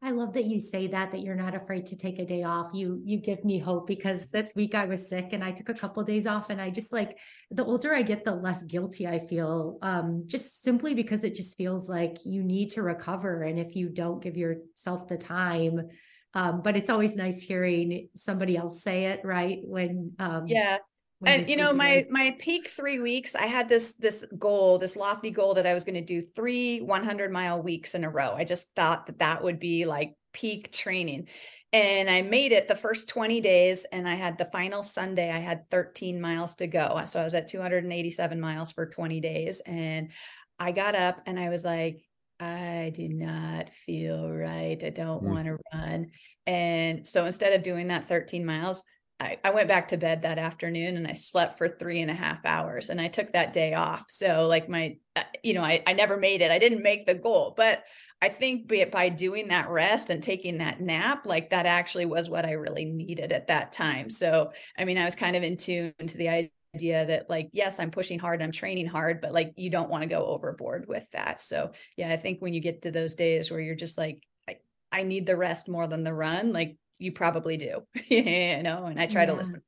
[0.01, 2.71] I love that you say that that you're not afraid to take a day off.
[2.73, 5.75] You you give me hope because this week I was sick and I took a
[5.75, 7.19] couple of days off and I just like
[7.51, 11.57] the older I get the less guilty I feel um just simply because it just
[11.57, 15.89] feels like you need to recover and if you don't give yourself the time
[16.35, 20.79] um but it's always nice hearing somebody else say it right when um yeah
[21.27, 25.31] and you know my my peak three weeks i had this this goal this lofty
[25.31, 28.45] goal that i was going to do three 100 mile weeks in a row i
[28.45, 31.27] just thought that that would be like peak training
[31.73, 35.39] and i made it the first 20 days and i had the final sunday i
[35.39, 40.11] had 13 miles to go so i was at 287 miles for 20 days and
[40.59, 42.03] i got up and i was like
[42.41, 44.81] I do not feel right.
[44.83, 45.29] I don't mm.
[45.29, 46.13] want to run.
[46.47, 48.85] And so instead of doing that 13 miles,
[49.21, 52.15] I, I went back to bed that afternoon and I slept for three and a
[52.15, 54.05] half hours and I took that day off.
[54.09, 56.53] So like my, uh, you know, I, I never made it.
[56.53, 57.83] I didn't make the goal, but
[58.23, 62.45] I think by doing that rest and taking that nap, like that actually was what
[62.45, 64.11] I really needed at that time.
[64.11, 67.81] So, I mean, I was kind of in tune to the idea that like, yes,
[67.81, 71.09] I'm pushing hard, I'm training hard, but like you don't want to go overboard with
[71.13, 71.41] that.
[71.41, 74.57] So yeah, I think when you get to those days where you're just like, I,
[74.93, 79.01] I need the rest more than the run, like you probably do you know and
[79.01, 79.27] i try yeah.
[79.27, 79.63] to listen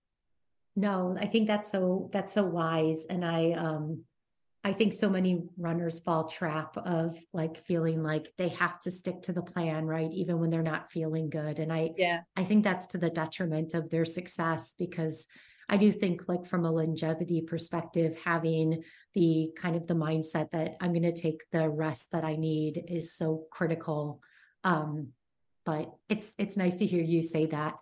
[0.76, 4.02] no i think that's so that's so wise and i um
[4.64, 9.22] i think so many runners fall trap of like feeling like they have to stick
[9.22, 12.62] to the plan right even when they're not feeling good and i yeah i think
[12.62, 15.26] that's to the detriment of their success because
[15.68, 18.82] i do think like from a longevity perspective having
[19.14, 22.84] the kind of the mindset that i'm going to take the rest that i need
[22.88, 24.20] is so critical
[24.62, 25.08] um
[25.64, 27.74] but it's it's nice to hear you say that.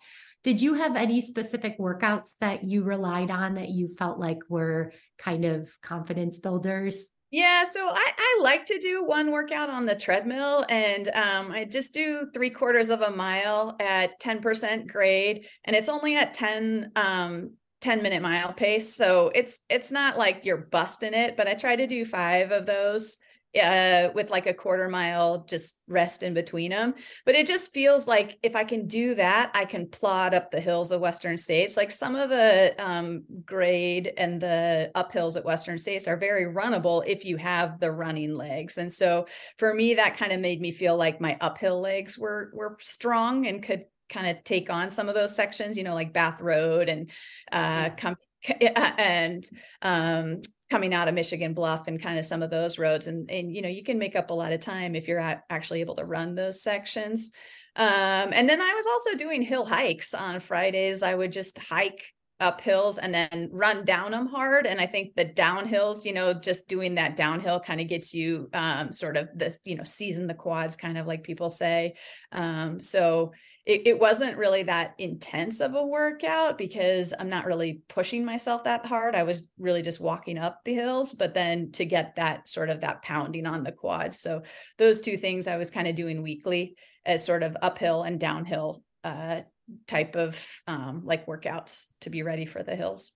[0.44, 4.92] Did you have any specific workouts that you relied on that you felt like were
[5.18, 7.04] kind of confidence builders?
[7.30, 11.64] Yeah, so I, I like to do one workout on the treadmill, and um, I
[11.64, 16.92] just do three quarters of a mile at 10% grade, and it's only at 10
[16.96, 17.50] um,
[17.80, 18.94] 10 minute mile pace.
[18.94, 22.66] So it's it's not like you're busting it, but I try to do five of
[22.66, 23.18] those
[23.56, 26.94] uh, with like a quarter mile just rest in between them.
[27.24, 30.60] But it just feels like if I can do that, I can plod up the
[30.60, 31.76] hills of Western States.
[31.76, 37.02] Like some of the um, grade and the uphills at Western States are very runnable
[37.06, 38.78] if you have the running legs.
[38.78, 39.26] And so
[39.56, 43.46] for me, that kind of made me feel like my uphill legs were were strong
[43.46, 46.88] and could kind of take on some of those sections, you know, like Bath Road
[46.88, 47.10] and
[47.52, 48.16] uh, come
[48.60, 49.48] and
[49.82, 50.40] um,
[50.70, 53.06] coming out of Michigan Bluff and kind of some of those roads.
[53.06, 55.80] And, and, you know, you can make up a lot of time if you're actually
[55.80, 57.32] able to run those sections.
[57.76, 61.02] Um, and then I was also doing hill hikes on Fridays.
[61.02, 64.66] I would just hike up hills and then run down them hard.
[64.66, 68.48] And I think the downhills, you know, just doing that downhill kind of gets you
[68.52, 71.94] um, sort of this, you know, season the quads, kind of like people say.
[72.30, 73.32] Um, so
[73.68, 78.64] it, it wasn't really that intense of a workout because I'm not really pushing myself
[78.64, 79.14] that hard.
[79.14, 82.80] I was really just walking up the hills, but then to get that sort of
[82.80, 84.20] that pounding on the quads.
[84.20, 84.42] So
[84.78, 88.82] those two things I was kind of doing weekly as sort of uphill and downhill
[89.04, 89.42] uh,
[89.86, 93.12] type of um, like workouts to be ready for the hills.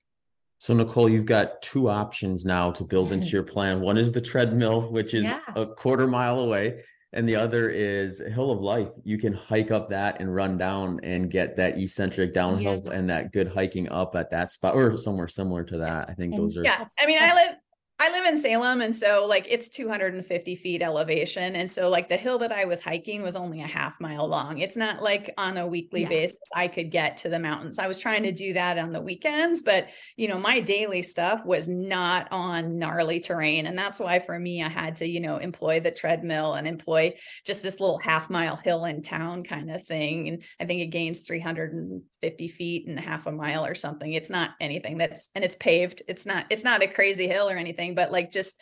[0.59, 3.81] So Nicole, you've got two options now to build into your plan.
[3.81, 5.41] One is the treadmill, which is yeah.
[5.57, 6.83] a quarter mile away
[7.13, 8.89] and the other is Hill of Life.
[9.05, 12.93] You can hike up that and run down and get that eccentric downhill yeah.
[12.93, 16.09] and that good hiking up at that spot or somewhere similar to that.
[16.09, 16.65] I think those are.
[16.65, 17.57] Yeah, I mean, I live
[18.03, 22.17] I live in Salem, and so like it's 250 feet elevation, and so like the
[22.17, 24.59] hill that I was hiking was only a half mile long.
[24.59, 26.09] It's not like on a weekly yeah.
[26.09, 27.79] basis I could get to the mountains.
[27.79, 28.37] I was trying to mm-hmm.
[28.37, 29.87] do that on the weekends, but
[30.17, 34.65] you know my daily stuff was not on gnarly terrain, and that's why for me
[34.65, 37.15] I had to you know employ the treadmill and employ
[37.47, 40.27] just this little half mile hill in town kind of thing.
[40.29, 44.13] And I think it gains 350 feet and half a mile or something.
[44.13, 46.03] It's not anything that's and it's paved.
[46.09, 48.61] It's not it's not a crazy hill or anything but like just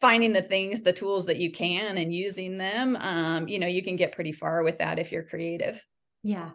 [0.00, 3.82] finding the things the tools that you can and using them um, you know you
[3.82, 5.84] can get pretty far with that if you're creative.
[6.22, 6.50] Yeah.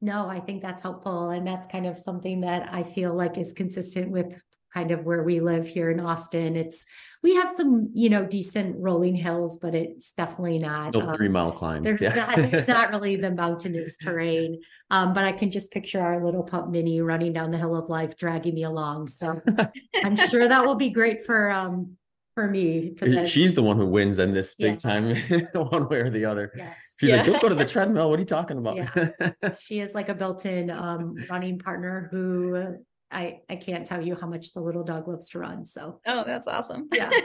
[0.00, 3.52] No i think that's helpful and that's kind of something that i feel like is
[3.52, 4.40] consistent with
[4.74, 6.56] kind of where we live here in austin.
[6.56, 6.84] It's
[7.26, 11.28] we have some you know decent rolling hills but it's definitely not no um, three
[11.28, 12.14] mile climb there's, yeah.
[12.14, 14.60] not, there's not really the mountainous terrain
[14.92, 17.88] um, but i can just picture our little pup mini running down the hill of
[17.88, 19.40] life dragging me along so
[20.04, 21.96] i'm sure that will be great for um
[22.34, 22.94] for me.
[22.98, 24.76] For She's the one who wins in this big yeah.
[24.76, 25.16] time,
[25.54, 26.52] one way or the other.
[26.54, 26.76] Yes.
[27.00, 27.16] She's yeah.
[27.16, 28.10] like, don't go to the treadmill.
[28.10, 28.76] What are you talking about?
[28.76, 29.54] Yeah.
[29.58, 32.76] she is like a built-in um, running partner who
[33.10, 35.64] I I can't tell you how much the little dog loves to run.
[35.64, 36.88] So oh, that's awesome.
[36.92, 37.10] Yeah.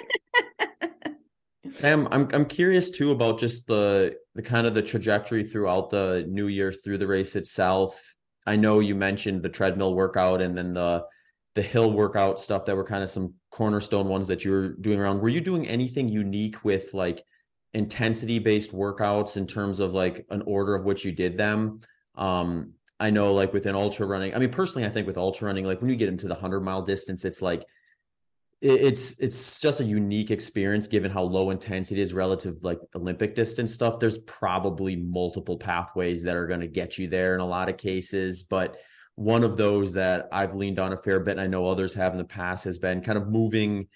[1.80, 6.26] Pam, I'm I'm curious too about just the the kind of the trajectory throughout the
[6.28, 8.00] new year through the race itself.
[8.46, 11.06] I know you mentioned the treadmill workout and then the
[11.56, 15.00] the hill workout stuff that were kind of some cornerstone ones that you were doing
[15.00, 15.20] around.
[15.20, 17.24] Were you doing anything unique with like
[17.74, 21.82] intensity based workouts in terms of like an order of which you did them?
[22.16, 25.66] Um, I know like within ultra running, I mean, personally, I think with ultra running,
[25.66, 27.66] like when you get into the hundred mile distance, it's like,
[28.62, 33.34] it's it's just a unique experience given how low intensity it is relative like olympic
[33.34, 34.00] distance stuff.
[34.00, 37.78] There's probably multiple pathways that are going to get you there in a lot of
[37.78, 38.78] cases but
[39.16, 42.14] one of those that I've leaned on a fair bit, and I know others have
[42.14, 43.88] in the past, has been kind of moving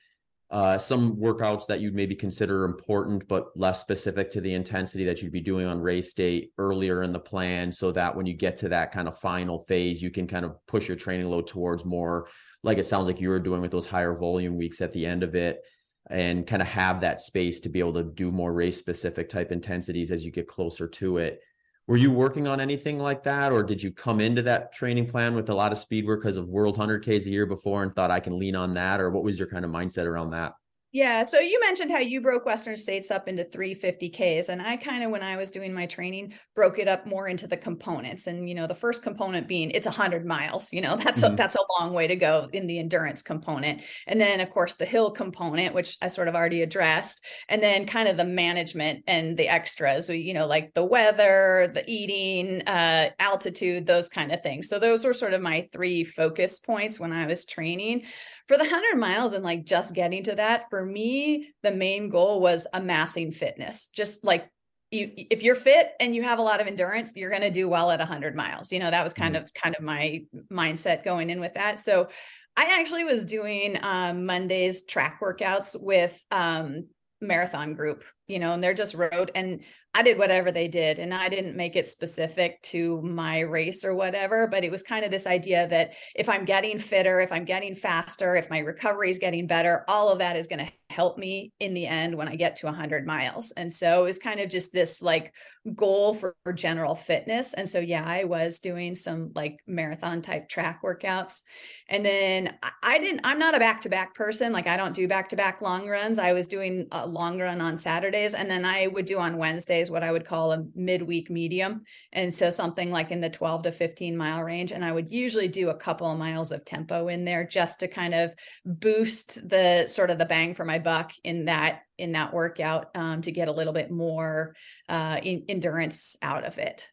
[0.55, 5.21] uh, some workouts that you'd maybe consider important but less specific to the intensity that
[5.21, 8.55] you'd be doing on race day earlier in the plan, so that when you get
[8.55, 11.83] to that kind of final phase, you can kind of push your training load towards
[11.83, 12.29] more
[12.63, 15.23] like it sounds like you were doing with those higher volume weeks at the end
[15.23, 15.61] of it
[16.09, 19.51] and kind of have that space to be able to do more race specific type
[19.51, 21.41] intensities as you get closer to it
[21.88, 25.36] were you working on anything like that or did you come into that training plan
[25.36, 28.11] with a lot of speed work because of world 100ks a year before and thought
[28.11, 30.53] i can lean on that or what was your kind of mindset around that
[30.95, 31.23] yeah.
[31.23, 34.47] So you mentioned how you broke Western States up into 350Ks.
[34.47, 37.47] And I kind of, when I was doing my training, broke it up more into
[37.47, 38.27] the components.
[38.27, 41.33] And, you know, the first component being it's 100 miles, you know, that's, mm-hmm.
[41.33, 43.81] a, that's a long way to go in the endurance component.
[44.07, 47.25] And then, of course, the hill component, which I sort of already addressed.
[47.49, 51.83] And then kind of the management and the extras, you know, like the weather, the
[51.91, 54.69] eating, uh, altitude, those kind of things.
[54.69, 58.05] So those were sort of my three focus points when I was training
[58.47, 62.39] for the 100 miles and like just getting to that for me the main goal
[62.39, 63.87] was amassing fitness.
[63.87, 64.49] Just like
[64.91, 67.67] you if you're fit and you have a lot of endurance you're going to do
[67.67, 68.71] well at 100 miles.
[68.71, 69.45] You know that was kind mm-hmm.
[69.45, 71.79] of kind of my mindset going in with that.
[71.79, 72.09] So
[72.57, 76.87] i actually was doing um, mondays track workouts with um,
[77.21, 79.61] marathon group you know and they're just road and
[79.97, 83.95] I did whatever they did and I didn't make it specific to my race or
[83.95, 87.45] whatever, but it was kind of this idea that if I'm getting fitter, if I'm
[87.45, 91.17] getting faster, if my recovery is getting better, all of that is going to help
[91.17, 93.51] me in the end when I get to 100 miles.
[93.57, 95.33] And so it was kind of just this like
[95.73, 97.53] goal for, for general fitness.
[97.53, 101.41] And so, yeah, I was doing some like marathon type track workouts.
[101.89, 104.53] And then I, I didn't, I'm not a back to back person.
[104.53, 106.17] Like I don't do back to back long runs.
[106.17, 108.33] I was doing a long run on Saturdays.
[108.33, 111.81] And then I would do on Wednesdays what I would call a midweek medium.
[112.13, 114.71] And so something like in the 12 to 15 mile range.
[114.71, 117.89] And I would usually do a couple of miles of tempo in there just to
[117.89, 118.31] kind of
[118.65, 123.21] boost the sort of the bang for my buck in that in that workout um,
[123.23, 124.55] to get a little bit more
[124.88, 126.88] uh, in, endurance out of it.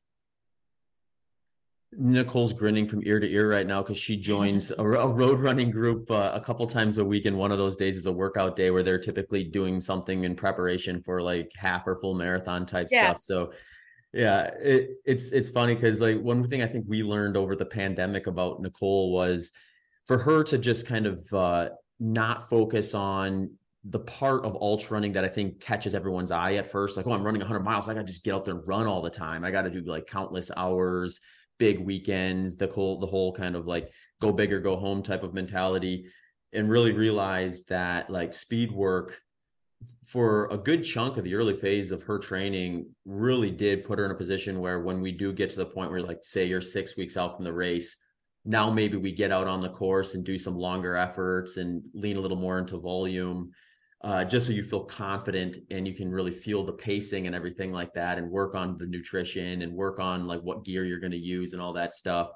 [1.94, 5.70] Nicole's grinning from ear to ear right now because she joins a, a, road running
[5.70, 8.56] group uh, a couple times a week, and one of those days is a workout
[8.56, 12.88] day where they're typically doing something in preparation for like half or full marathon type
[12.90, 13.10] yeah.
[13.10, 13.20] stuff.
[13.20, 13.52] So,
[14.14, 17.66] yeah, it, it's it's funny because like one thing I think we learned over the
[17.66, 19.52] pandemic about Nicole was
[20.06, 21.68] for her to just kind of uh,
[22.00, 23.50] not focus on
[23.84, 26.96] the part of ultra running that I think catches everyone's eye at first.
[26.96, 27.88] Like, oh, I'm running 100 miles.
[27.88, 29.44] I got to just get out there and run all the time.
[29.44, 31.20] I got to do like countless hours,
[31.58, 35.24] big weekends, the whole the whole kind of like go big or go home type
[35.24, 36.06] of mentality,
[36.52, 39.20] and really realized that like speed work
[40.06, 44.04] for a good chunk of the early phase of her training really did put her
[44.04, 46.60] in a position where when we do get to the point where like say you're
[46.60, 47.96] six weeks out from the race
[48.44, 52.16] now maybe we get out on the course and do some longer efforts and lean
[52.16, 53.50] a little more into volume
[54.04, 57.72] uh, just so you feel confident and you can really feel the pacing and everything
[57.72, 61.12] like that and work on the nutrition and work on like what gear you're going
[61.12, 62.30] to use and all that stuff.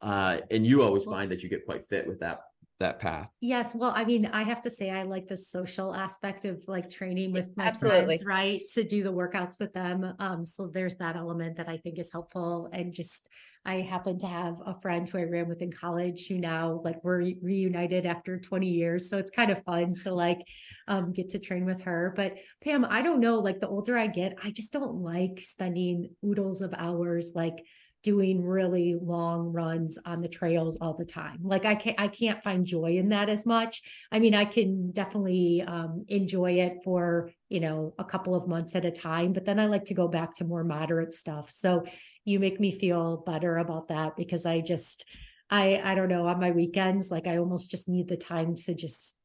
[0.00, 2.40] Uh, and you always find that you get quite fit with that
[2.80, 3.28] that path.
[3.40, 3.74] Yes.
[3.74, 7.32] Well, I mean, I have to say, I like the social aspect of like training
[7.32, 8.04] with my Absolutely.
[8.18, 8.62] friends, right?
[8.74, 10.12] To do the workouts with them.
[10.18, 12.68] Um, so there's that element that I think is helpful.
[12.72, 13.28] And just,
[13.64, 17.02] I happen to have a friend who I ran with in college who now like
[17.04, 19.08] we're re- reunited after 20 years.
[19.08, 20.40] So it's kind of fun to like
[20.88, 22.12] um, get to train with her.
[22.16, 26.10] But Pam, I don't know, like the older I get, I just don't like spending
[26.24, 27.64] oodles of hours like
[28.04, 31.38] doing really long runs on the trails all the time.
[31.42, 33.82] Like I can't I can't find joy in that as much.
[34.12, 38.76] I mean, I can definitely um, enjoy it for you know a couple of months
[38.76, 41.50] at a time, but then I like to go back to more moderate stuff.
[41.50, 41.84] So
[42.24, 45.06] you make me feel better about that because I just
[45.50, 48.74] I I don't know on my weekends like I almost just need the time to
[48.74, 49.16] just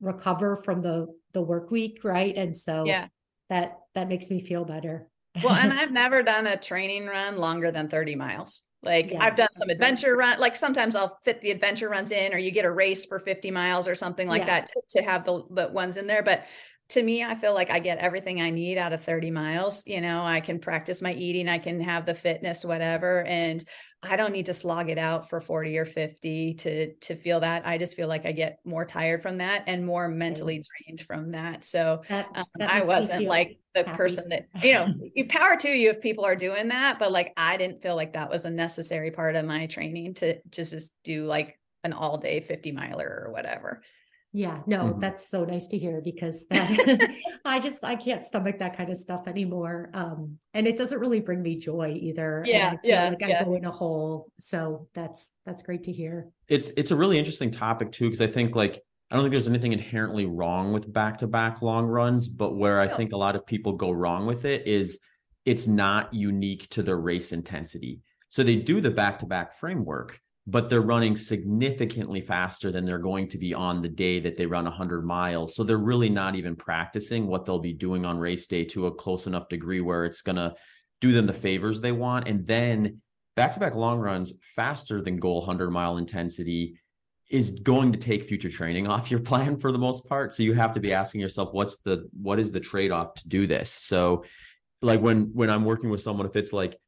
[0.00, 2.36] recover from the the work week, right?
[2.36, 3.08] And so yeah.
[3.48, 5.08] that that makes me feel better
[5.42, 8.62] well, and I've never done a training run longer than 30 miles.
[8.82, 12.32] Like yeah, I've done some adventure run, like sometimes I'll fit the adventure runs in,
[12.32, 14.60] or you get a race for 50 miles or something like yeah.
[14.60, 16.22] that to, to, have the, the ones in there.
[16.22, 16.44] But
[16.90, 19.86] to me, I feel like I get everything I need out of 30 miles.
[19.86, 23.24] You know, I can practice my eating, I can have the fitness, whatever.
[23.24, 23.62] And
[24.02, 27.66] I don't need to slog it out for 40 or 50 to to feel that.
[27.66, 31.32] I just feel like I get more tired from that and more mentally drained from
[31.32, 31.64] that.
[31.64, 33.96] So that, um, I wasn't like the happy.
[33.96, 37.32] person that, you know, you power to you if people are doing that, but like
[37.36, 40.92] I didn't feel like that was a necessary part of my training to just just
[41.04, 43.82] do like an all day 50 miler or whatever.
[44.32, 45.00] Yeah, no, mm-hmm.
[45.00, 47.10] that's so nice to hear because that,
[47.44, 49.90] I just I can't stomach that kind of stuff anymore.
[49.94, 52.42] Um, and it doesn't really bring me joy either.
[52.46, 53.40] Yeah, yeah, like yeah.
[53.40, 54.30] I go in a hole.
[54.38, 56.28] So that's that's great to hear.
[56.48, 59.48] It's it's a really interesting topic too because I think like I don't think there's
[59.48, 63.34] anything inherently wrong with back to back long runs, but where I think a lot
[63.34, 65.00] of people go wrong with it is
[65.46, 68.02] it's not unique to their race intensity.
[68.28, 70.20] So they do the back to back framework
[70.50, 74.46] but they're running significantly faster than they're going to be on the day that they
[74.46, 75.54] run 100 miles.
[75.54, 78.94] So they're really not even practicing what they'll be doing on race day to a
[78.94, 80.54] close enough degree where it's going to
[81.02, 82.28] do them the favors they want.
[82.28, 83.02] And then
[83.36, 86.80] back to back long runs faster than goal 100 mile intensity
[87.28, 90.32] is going to take future training off your plan for the most part.
[90.32, 93.28] So you have to be asking yourself, what's the, what is the trade off to
[93.28, 93.70] do this?
[93.70, 94.24] So
[94.80, 96.78] like when, when I'm working with someone, if it's like,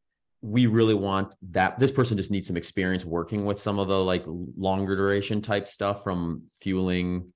[0.43, 3.99] we really want that this person just needs some experience working with some of the
[3.99, 7.33] like longer duration type stuff from fueling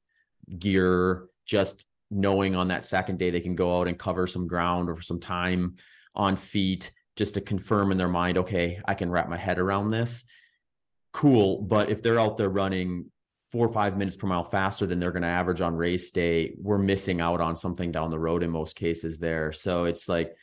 [0.58, 4.88] gear just knowing on that second day they can go out and cover some ground
[4.88, 5.76] or some time
[6.14, 9.90] on feet just to confirm in their mind okay i can wrap my head around
[9.90, 10.24] this.
[11.12, 13.10] Cool but if they're out there running
[13.54, 16.54] four or five minutes per mile faster than they're going to average on race day
[16.60, 19.52] we're missing out on something down the road in most cases there.
[19.52, 20.34] So it's like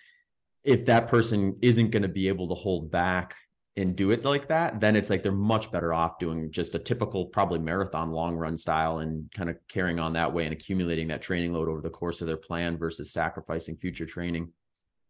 [0.63, 3.35] if that person isn't going to be able to hold back
[3.77, 6.79] and do it like that, then it's like they're much better off doing just a
[6.79, 11.07] typical, probably marathon long run style and kind of carrying on that way and accumulating
[11.07, 14.51] that training load over the course of their plan versus sacrificing future training.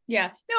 [0.08, 0.30] Yeah.
[0.50, 0.56] No,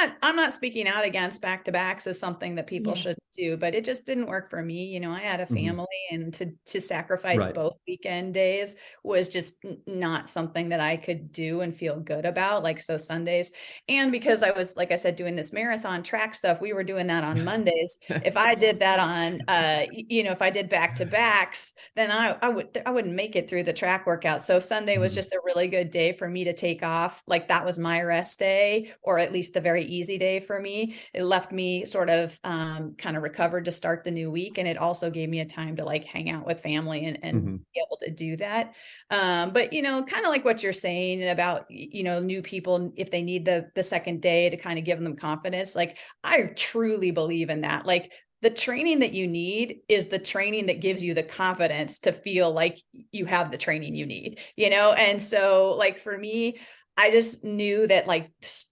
[0.00, 3.00] not I'm not speaking out against back to backs as something that people yeah.
[3.00, 4.86] should do, but it just didn't work for me.
[4.86, 5.54] You know, I had a mm-hmm.
[5.54, 6.14] family mm-hmm.
[6.14, 7.54] and to to sacrifice right.
[7.54, 12.62] both weekend days was just not something that I could do and feel good about.
[12.62, 13.52] Like so Sundays.
[13.88, 17.06] And because I was like I said doing this marathon track stuff, we were doing
[17.08, 17.98] that on Mondays.
[18.08, 22.10] if I did that on uh you know, if I did back to backs, then
[22.10, 24.42] I I would I wouldn't make it through the track workout.
[24.42, 25.16] So Sunday was mm-hmm.
[25.16, 27.22] just a really good day for me to take off.
[27.26, 30.96] Like that was my rest day or at least a very easy day for me.
[31.12, 34.58] It left me sort of um, kind of recovered to start the new week.
[34.58, 37.36] And it also gave me a time to like hang out with family and, and
[37.36, 37.56] mm-hmm.
[37.56, 38.74] be able to do that.
[39.10, 42.92] Um, but, you know, kind of like what you're saying about, you know, new people,
[42.96, 46.44] if they need the, the second day to kind of give them confidence, like I
[46.56, 47.86] truly believe in that.
[47.86, 48.12] Like
[48.42, 52.52] the training that you need is the training that gives you the confidence to feel
[52.52, 52.78] like
[53.10, 54.92] you have the training you need, you know?
[54.92, 56.58] And so, like, for me,
[56.96, 58.30] I just knew that like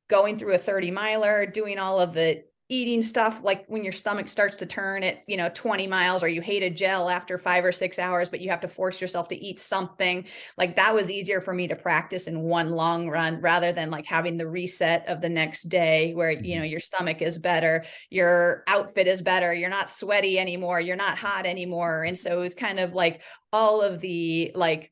[0.09, 4.27] going through a 30 miler, doing all of the eating stuff like when your stomach
[4.29, 7.67] starts to turn at you know 20 miles or you hate a gel after five
[7.67, 10.25] or six hours but you have to force yourself to eat something
[10.57, 14.07] like that was easier for me to practice in one long run rather than like
[14.07, 16.71] having the reset of the next day where you know mm-hmm.
[16.71, 21.45] your stomach is better your outfit is better you're not sweaty anymore you're not hot
[21.45, 23.21] anymore and so it was kind of like
[23.53, 24.91] all of the like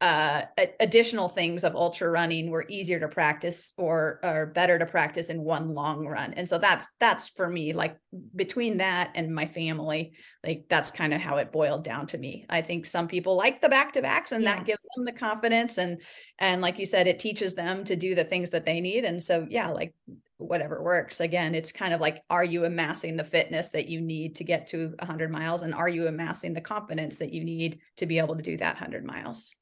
[0.00, 0.42] uh,
[0.78, 5.42] additional things of ultra running were easier to practice or or better to practice in
[5.42, 6.32] one long run.
[6.34, 7.98] And so that's that's for me like
[8.36, 10.12] between that and my family
[10.44, 12.46] like that's kind of how it boiled down to me.
[12.48, 14.54] I think some people like the back to backs and yeah.
[14.54, 16.00] that gives them the confidence and
[16.38, 19.04] and like you said it teaches them to do the things that they need.
[19.04, 19.94] And so yeah like
[20.36, 21.18] whatever works.
[21.18, 24.68] Again it's kind of like are you amassing the fitness that you need to get
[24.68, 25.62] to 100 miles?
[25.62, 28.76] And are you amassing the confidence that you need to be able to do that
[28.76, 29.52] 100 miles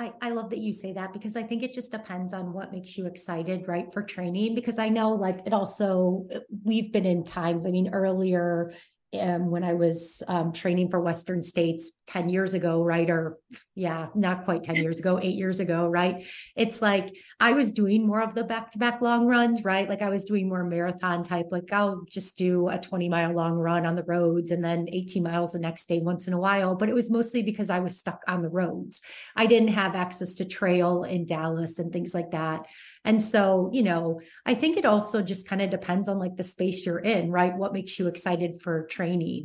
[0.00, 2.72] I, I love that you say that because I think it just depends on what
[2.72, 4.54] makes you excited, right, for training.
[4.54, 6.26] Because I know, like, it also,
[6.64, 8.72] we've been in times, I mean, earlier
[9.18, 13.08] um, when I was um, training for Western States 10 years ago, right?
[13.10, 13.38] Or,
[13.74, 16.26] yeah, not quite 10 years ago, eight years ago, right?
[16.56, 19.88] It's like I was doing more of the back to back long runs, right?
[19.88, 23.54] Like I was doing more marathon type, like I'll just do a 20 mile long
[23.54, 26.76] run on the roads and then 18 miles the next day once in a while.
[26.76, 29.00] But it was mostly because I was stuck on the roads.
[29.34, 32.66] I didn't have access to trail in Dallas and things like that.
[33.04, 36.42] And so, you know, I think it also just kind of depends on like the
[36.42, 37.56] space you're in, right?
[37.56, 38.99] What makes you excited for training.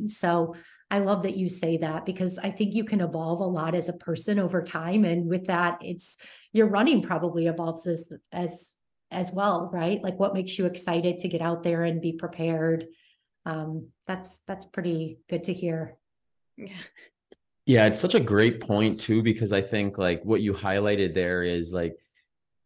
[0.08, 0.54] So
[0.90, 3.88] I love that you say that because I think you can evolve a lot as
[3.88, 5.04] a person over time.
[5.04, 6.16] And with that, it's
[6.52, 8.74] your running probably evolves as as
[9.10, 10.02] as well, right?
[10.02, 12.86] Like what makes you excited to get out there and be prepared.
[13.44, 15.96] Um, that's that's pretty good to hear.
[16.56, 16.68] Yeah.
[17.66, 21.42] Yeah, it's such a great point too, because I think like what you highlighted there
[21.42, 21.96] is like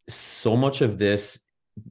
[0.09, 1.41] so much of this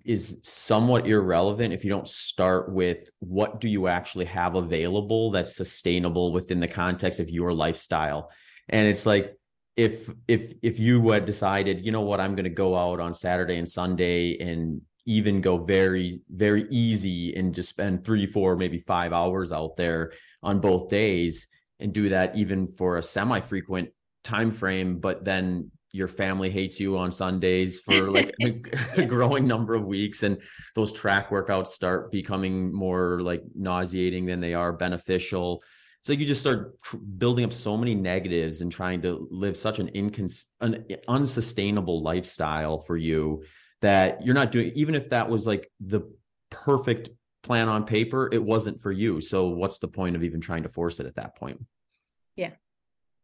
[0.06, 5.56] is somewhat irrelevant if you don't start with what do you actually have available that's
[5.56, 8.30] sustainable within the context of your lifestyle.
[8.70, 9.36] And it's like
[9.80, 13.14] if if if you had decided you know what i'm going to go out on
[13.14, 18.78] saturday and sunday and even go very very easy and just spend three four maybe
[18.80, 20.12] five hours out there
[20.44, 21.48] on both days
[21.80, 23.90] and do that even for a semi frequent
[24.22, 29.74] time frame but then your family hates you on Sundays for like a, growing number
[29.74, 30.38] of weeks and
[30.76, 35.64] those track workouts start becoming more like nauseating than they are beneficial.
[36.02, 36.78] So you just start
[37.18, 42.80] building up so many negatives and trying to live such an incons an unsustainable lifestyle
[42.80, 43.44] for you
[43.82, 46.02] that you're not doing even if that was like the
[46.50, 47.10] perfect
[47.44, 49.20] plan on paper it wasn't for you.
[49.22, 51.60] So what's the point of even trying to force it at that point?
[52.36, 52.52] Yeah.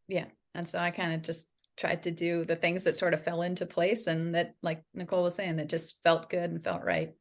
[0.08, 0.26] Yeah.
[0.54, 1.48] And so i kind of just
[1.78, 5.24] tried to do the things that sort of fell into place and that like nicole
[5.24, 7.14] was saying that just felt good and felt right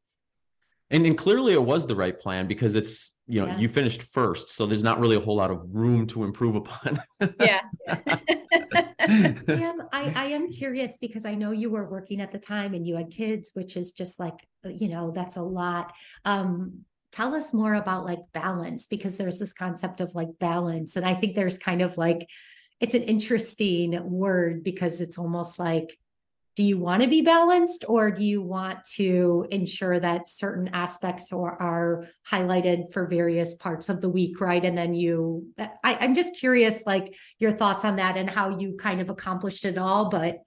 [0.91, 3.57] and, and clearly it was the right plan because it's you know yeah.
[3.57, 7.01] you finished first so there's not really a whole lot of room to improve upon
[7.39, 7.61] yeah
[9.07, 12.73] I, am, I, I am curious because I know you were working at the time
[12.73, 15.93] and you had kids, which is just like, you know, that's a lot.
[16.23, 20.95] Um, tell us more about like balance because there's this concept of like balance.
[20.95, 22.27] And I think there's kind of like
[22.79, 25.97] it's an interesting word because it's almost like
[26.55, 31.33] do you want to be balanced or do you want to ensure that certain aspects
[31.33, 34.63] are, are highlighted for various parts of the week right?
[34.63, 38.77] And then you I, i'm just curious like your thoughts on that and how you
[38.77, 40.37] kind of accomplished it all but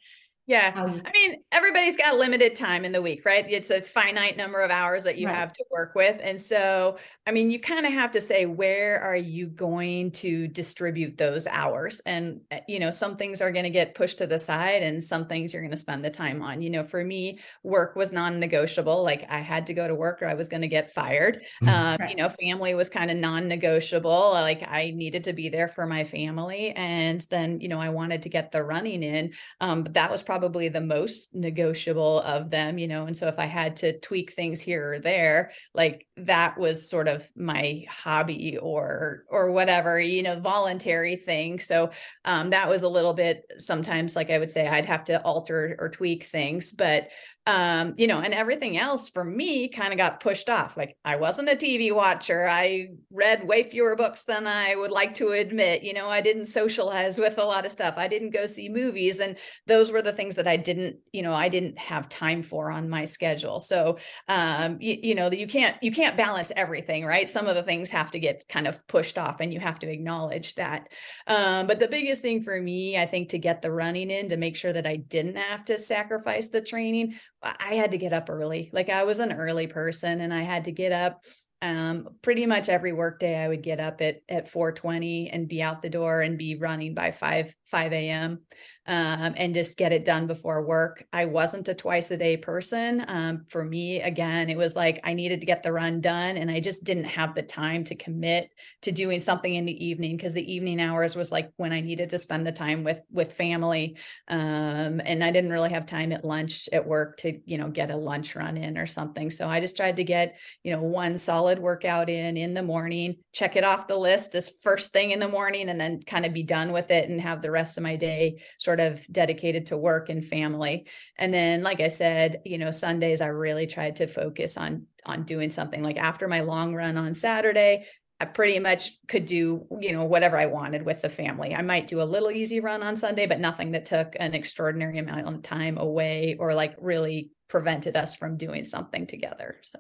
[0.48, 0.72] Yeah.
[0.74, 3.44] Um, I mean, everybody's got limited time in the week, right?
[3.46, 5.36] It's a finite number of hours that you right.
[5.36, 6.18] have to work with.
[6.22, 6.96] And so,
[7.26, 11.46] I mean, you kind of have to say, where are you going to distribute those
[11.46, 12.00] hours?
[12.06, 15.04] And, eh, you know, some things are going to get pushed to the side and
[15.04, 16.62] some things you're going to spend the time on.
[16.62, 19.02] You know, for me, work was non negotiable.
[19.02, 21.42] Like I had to go to work or I was going to get fired.
[21.62, 21.68] Mm-hmm.
[21.68, 22.08] Um, right.
[22.08, 24.30] You know, family was kind of non negotiable.
[24.30, 26.70] Like I needed to be there for my family.
[26.70, 29.34] And then, you know, I wanted to get the running in.
[29.60, 33.06] Um, but that was probably probably the most negotiable of them, you know.
[33.06, 37.08] And so if I had to tweak things here or there, like that was sort
[37.08, 41.58] of my hobby or or whatever, you know, voluntary thing.
[41.58, 41.90] So
[42.24, 45.74] um, that was a little bit sometimes like I would say I'd have to alter
[45.80, 47.08] or tweak things, but
[47.48, 50.76] um, you know, and everything else for me kind of got pushed off.
[50.76, 52.46] Like I wasn't a TV watcher.
[52.46, 55.82] I read way fewer books than I would like to admit.
[55.82, 57.94] You know, I didn't socialize with a lot of stuff.
[57.96, 59.20] I didn't go see movies.
[59.20, 59.34] And
[59.66, 62.90] those were the things that I didn't, you know, I didn't have time for on
[62.90, 63.60] my schedule.
[63.60, 63.96] So
[64.28, 67.30] um, you, you know, you can't you can't balance everything, right?
[67.30, 69.90] Some of the things have to get kind of pushed off and you have to
[69.90, 70.90] acknowledge that.
[71.26, 74.36] Um, but the biggest thing for me, I think, to get the running in to
[74.36, 78.30] make sure that I didn't have to sacrifice the training I had to get up
[78.30, 78.70] early.
[78.72, 81.24] Like I was an early person and I had to get up
[81.60, 85.82] um, pretty much every workday I would get up at at 420 and be out
[85.82, 88.40] the door and be running by 5 5 a.m.
[88.86, 91.04] Um, and just get it done before work.
[91.12, 93.04] I wasn't a twice a day person.
[93.06, 96.50] Um, for me, again, it was like I needed to get the run done, and
[96.50, 98.50] I just didn't have the time to commit
[98.82, 102.08] to doing something in the evening because the evening hours was like when I needed
[102.10, 103.98] to spend the time with with family,
[104.28, 107.90] um, and I didn't really have time at lunch at work to you know get
[107.90, 109.28] a lunch run in or something.
[109.28, 113.16] So I just tried to get you know one solid workout in in the morning,
[113.34, 116.32] check it off the list as first thing in the morning, and then kind of
[116.32, 119.76] be done with it and have the rest of my day sort of dedicated to
[119.76, 120.86] work and family.
[121.16, 125.24] And then, like I said, you know, Sundays I really tried to focus on on
[125.24, 125.82] doing something.
[125.82, 127.86] Like after my long run on Saturday,
[128.20, 131.54] I pretty much could do, you know, whatever I wanted with the family.
[131.54, 134.98] I might do a little easy run on Sunday, but nothing that took an extraordinary
[134.98, 139.60] amount of time away or like really prevented us from doing something together.
[139.62, 139.78] So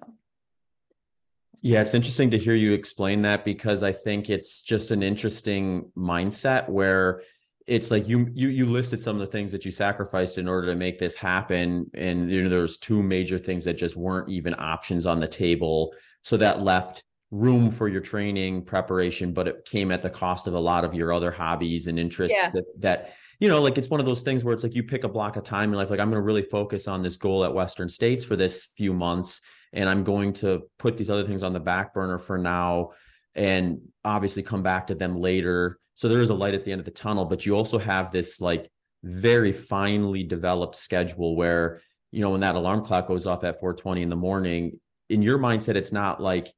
[1.62, 5.90] yeah, it's interesting to hear you explain that because I think it's just an interesting
[5.96, 7.22] mindset where
[7.68, 10.66] it's like you you you listed some of the things that you sacrificed in order
[10.68, 11.90] to make this happen.
[11.94, 15.92] And you know there's two major things that just weren't even options on the table.
[16.22, 20.54] So that left room for your training preparation but it came at the cost of
[20.54, 22.48] a lot of your other hobbies and interests yeah.
[22.54, 25.04] that, that you know like it's one of those things where it's like you pick
[25.04, 25.90] a block of time in life.
[25.90, 28.94] Like i'm going to really focus on this goal at western states for this few
[28.94, 29.42] months
[29.74, 32.92] and i'm going to put these other things on the back burner for now
[33.34, 36.78] and obviously come back to them later so there is a light at the end
[36.78, 38.70] of the tunnel, but you also have this like
[39.02, 41.80] very finely developed schedule where,
[42.12, 44.78] you know, when that alarm clock goes off at 420 in the morning,
[45.08, 46.54] in your mindset, it's not like,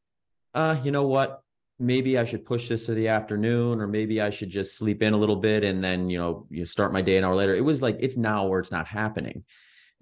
[0.53, 1.41] uh, you know what?
[1.78, 5.14] Maybe I should push this to the afternoon, or maybe I should just sleep in
[5.14, 7.55] a little bit and then, you know, you start my day an hour later.
[7.55, 9.45] It was like, it's now where it's not happening.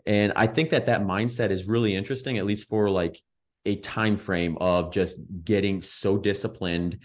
[0.05, 3.23] And I think that that mindset is really interesting, at least for like
[3.67, 6.99] a time frame of just getting so disciplined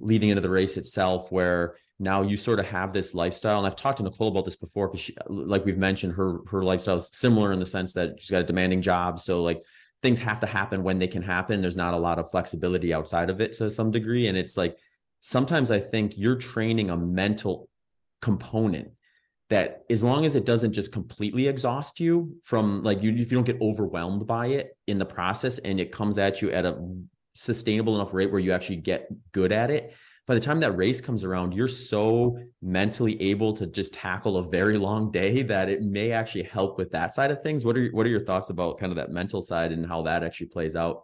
[0.00, 3.58] leading into the race itself where now you sort of have this lifestyle.
[3.58, 6.62] And i've talked to nicole about this before because she like we've mentioned her her
[6.62, 9.20] lifestyle is similar in the sense that she's got a demanding job.
[9.20, 9.62] So like
[10.02, 11.60] things have to happen when they can happen.
[11.60, 14.28] There's not a lot of flexibility outside of it to some degree.
[14.28, 14.76] And it's like
[15.20, 17.68] sometimes i think you're training a mental
[18.20, 18.90] component
[19.50, 23.36] that as long as it doesn't just completely exhaust you from like you if you
[23.36, 26.78] don't get overwhelmed by it in the process and it comes at you at a
[27.32, 29.94] sustainable enough rate where you actually get good at it
[30.30, 34.44] by the time that race comes around you're so mentally able to just tackle a
[34.44, 37.64] very long day that it may actually help with that side of things.
[37.64, 40.22] What are what are your thoughts about kind of that mental side and how that
[40.22, 41.02] actually plays out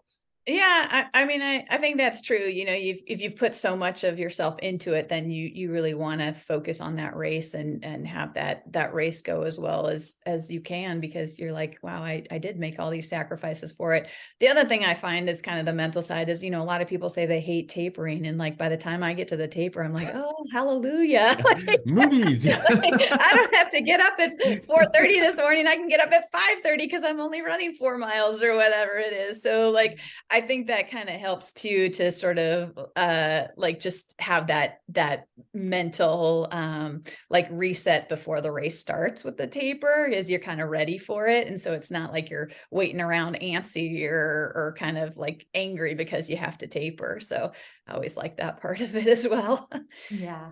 [0.48, 2.38] yeah, I, I mean, I, I think that's true.
[2.38, 5.72] You know, you've, if you've put so much of yourself into it, then you you
[5.72, 9.58] really want to focus on that race and and have that that race go as
[9.58, 13.08] well as as you can because you're like, wow, I I did make all these
[13.08, 14.06] sacrifices for it.
[14.38, 16.64] The other thing I find is kind of the mental side is, you know, a
[16.64, 19.36] lot of people say they hate tapering, and like by the time I get to
[19.36, 22.46] the taper, I'm like, oh, hallelujah, like, movies.
[22.46, 25.66] like, I don't have to get up at 4:30 this morning.
[25.66, 29.12] I can get up at 5:30 because I'm only running four miles or whatever it
[29.12, 29.42] is.
[29.42, 29.98] So like.
[30.35, 34.80] I think that kind of helps too to sort of uh like just have that
[34.88, 40.60] that mental um like reset before the race starts with the taper is you're kind
[40.60, 44.74] of ready for it and so it's not like you're waiting around antsy or or
[44.78, 47.52] kind of like angry because you have to taper so
[47.86, 49.68] I always like that part of it as well
[50.10, 50.50] yeah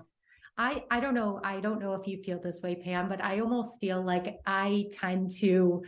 [0.57, 1.41] I I don't know.
[1.43, 4.85] I don't know if you feel this way, Pam, but I almost feel like I
[4.93, 5.83] tend to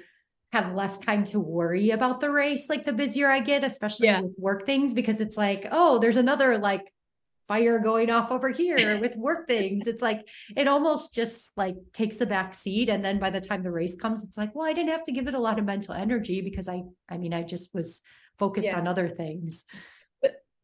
[0.52, 4.20] have less time to worry about the race like the busier I get, especially yeah.
[4.20, 6.92] with work things, because it's like, oh, there's another like
[7.48, 9.86] fire going off over here with work things.
[9.86, 10.26] It's like
[10.56, 12.88] it almost just like takes a back seat.
[12.88, 15.12] And then by the time the race comes, it's like, well, I didn't have to
[15.12, 18.02] give it a lot of mental energy because I I mean I just was
[18.38, 18.78] focused yeah.
[18.78, 19.64] on other things.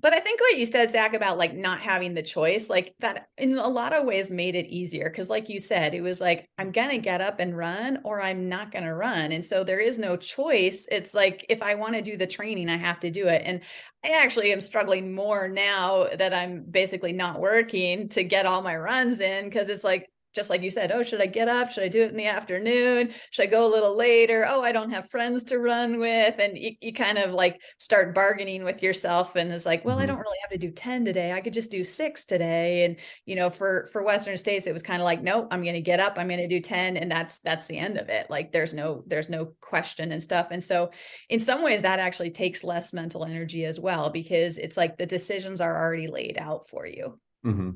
[0.03, 3.29] But I think what you said, Zach, about like not having the choice, like that
[3.39, 5.09] in a lot of ways made it easier.
[5.09, 8.21] Cause like you said, it was like, I'm going to get up and run or
[8.21, 9.31] I'm not going to run.
[9.31, 10.89] And so there is no choice.
[10.91, 13.43] It's like, if I want to do the training, I have to do it.
[13.45, 13.61] And
[14.05, 18.77] I actually am struggling more now that I'm basically not working to get all my
[18.77, 19.53] runs in.
[19.53, 21.71] Cause it's like, just like you said, oh, should I get up?
[21.71, 23.13] Should I do it in the afternoon?
[23.31, 24.47] Should I go a little later?
[24.49, 26.39] Oh, I don't have friends to run with.
[26.39, 30.05] And you, you kind of like start bargaining with yourself and it's like, well, mm-hmm.
[30.05, 31.33] I don't really have to do 10 today.
[31.33, 32.85] I could just do six today.
[32.85, 35.75] And, you know, for, for Western states, it was kind of like, nope, I'm going
[35.75, 36.15] to get up.
[36.17, 36.97] I'm going to do 10.
[36.97, 38.29] And that's, that's the end of it.
[38.31, 40.49] Like there's no, there's no question and stuff.
[40.51, 40.91] And so
[41.29, 45.07] in some ways that actually takes less mental energy as well, because it's like the
[45.07, 47.19] decisions are already laid out for you.
[47.45, 47.71] Mm-hmm.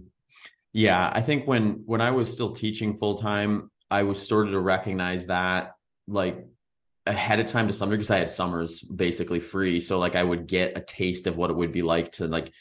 [0.76, 4.60] Yeah, I think when when I was still teaching full time, I was started to
[4.60, 5.72] recognize that
[6.06, 6.46] like
[7.06, 9.80] ahead of time to degree because I had summers basically free.
[9.80, 12.52] So like I would get a taste of what it would be like to like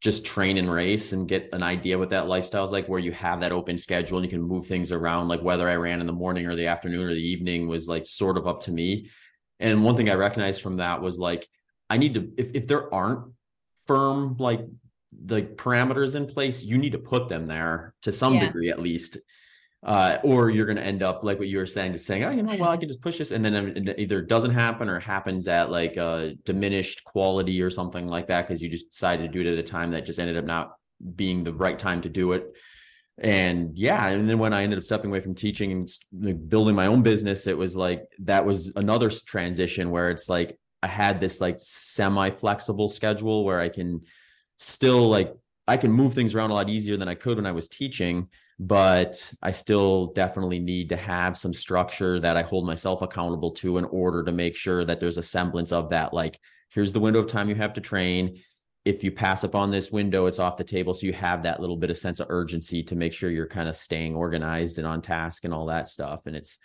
[0.00, 3.10] just train and race and get an idea what that lifestyle is like where you
[3.10, 6.06] have that open schedule and you can move things around like whether I ran in
[6.06, 9.10] the morning or the afternoon or the evening was like sort of up to me.
[9.58, 11.48] And one thing I recognized from that was like
[11.88, 13.32] I need to if if there aren't
[13.88, 14.60] firm like
[15.12, 18.46] the parameters in place, you need to put them there to some yeah.
[18.46, 19.18] degree at least.
[19.82, 22.30] Uh, or you're going to end up like what you were saying, just saying, oh,
[22.30, 23.54] you know, well, I can just push this, and then
[23.88, 28.46] it either doesn't happen or happens at like a diminished quality or something like that
[28.46, 30.74] because you just decided to do it at a time that just ended up not
[31.16, 32.44] being the right time to do it.
[33.16, 36.86] And yeah, and then when I ended up stepping away from teaching and building my
[36.86, 41.40] own business, it was like that was another transition where it's like I had this
[41.40, 44.02] like semi flexible schedule where I can
[44.60, 45.34] still like
[45.66, 48.28] I can move things around a lot easier than I could when I was teaching,
[48.58, 53.78] but I still definitely need to have some structure that I hold myself accountable to
[53.78, 56.12] in order to make sure that there's a semblance of that.
[56.12, 56.38] Like,
[56.70, 58.40] here's the window of time you have to train.
[58.84, 60.92] If you pass up on this window, it's off the table.
[60.92, 63.68] So you have that little bit of sense of urgency to make sure you're kind
[63.68, 66.26] of staying organized and on task and all that stuff.
[66.26, 66.58] And it's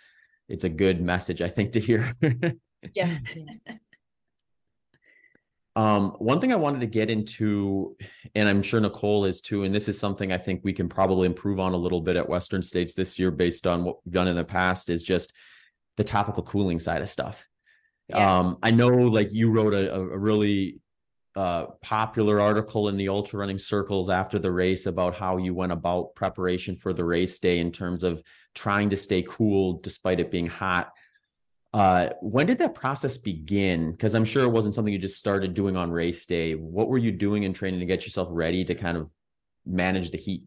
[0.48, 2.14] it's a good message, I think, to hear.
[2.94, 3.18] yeah.
[5.76, 7.96] Um, one thing I wanted to get into,
[8.34, 11.26] and I'm sure Nicole is too, and this is something I think we can probably
[11.26, 14.26] improve on a little bit at Western States this year based on what we've done
[14.26, 15.34] in the past, is just
[15.98, 17.46] the topical cooling side of stuff.
[18.08, 18.38] Yeah.
[18.38, 20.80] Um, I know like you wrote a, a really
[21.36, 25.72] uh, popular article in the ultra running circles after the race about how you went
[25.72, 28.22] about preparation for the race day in terms of
[28.54, 30.90] trying to stay cool despite it being hot.
[31.76, 33.92] Uh, when did that process begin?
[33.92, 36.54] Because I'm sure it wasn't something you just started doing on race day.
[36.54, 39.10] What were you doing in training to get yourself ready to kind of
[39.66, 40.44] manage the heat?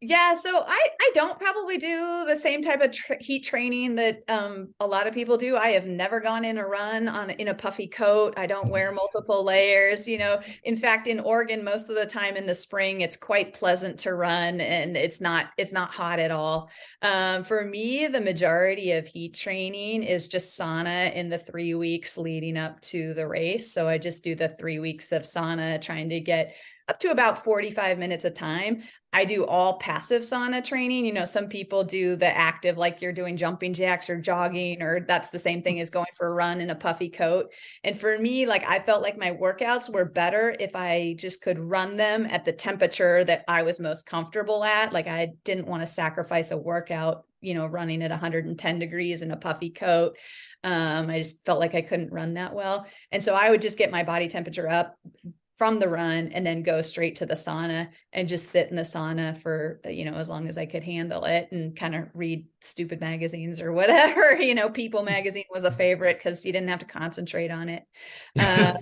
[0.00, 4.22] Yeah, so I I don't probably do the same type of tra- heat training that
[4.28, 5.56] um, a lot of people do.
[5.56, 8.34] I have never gone in a run on in a puffy coat.
[8.36, 10.06] I don't wear multiple layers.
[10.06, 13.54] You know, in fact, in Oregon, most of the time in the spring, it's quite
[13.54, 16.70] pleasant to run, and it's not it's not hot at all.
[17.02, 22.16] Um, for me, the majority of heat training is just sauna in the three weeks
[22.16, 23.74] leading up to the race.
[23.74, 26.54] So I just do the three weeks of sauna, trying to get
[26.88, 28.82] up to about 45 minutes a time.
[29.12, 31.06] I do all passive sauna training.
[31.06, 35.00] You know, some people do the active, like you're doing jumping jacks or jogging, or
[35.00, 37.52] that's the same thing as going for a run in a puffy coat.
[37.84, 41.58] And for me, like I felt like my workouts were better if I just could
[41.58, 44.92] run them at the temperature that I was most comfortable at.
[44.92, 49.30] Like I didn't want to sacrifice a workout, you know, running at 110 degrees in
[49.30, 50.18] a puffy coat.
[50.64, 52.86] Um, I just felt like I couldn't run that well.
[53.10, 54.96] And so I would just get my body temperature up,
[55.58, 58.82] from the run and then go straight to the sauna and just sit in the
[58.82, 62.46] sauna for you know as long as I could handle it and kind of read
[62.60, 66.78] stupid magazines or whatever you know People magazine was a favorite because you didn't have
[66.78, 67.82] to concentrate on it.
[68.38, 68.74] Uh,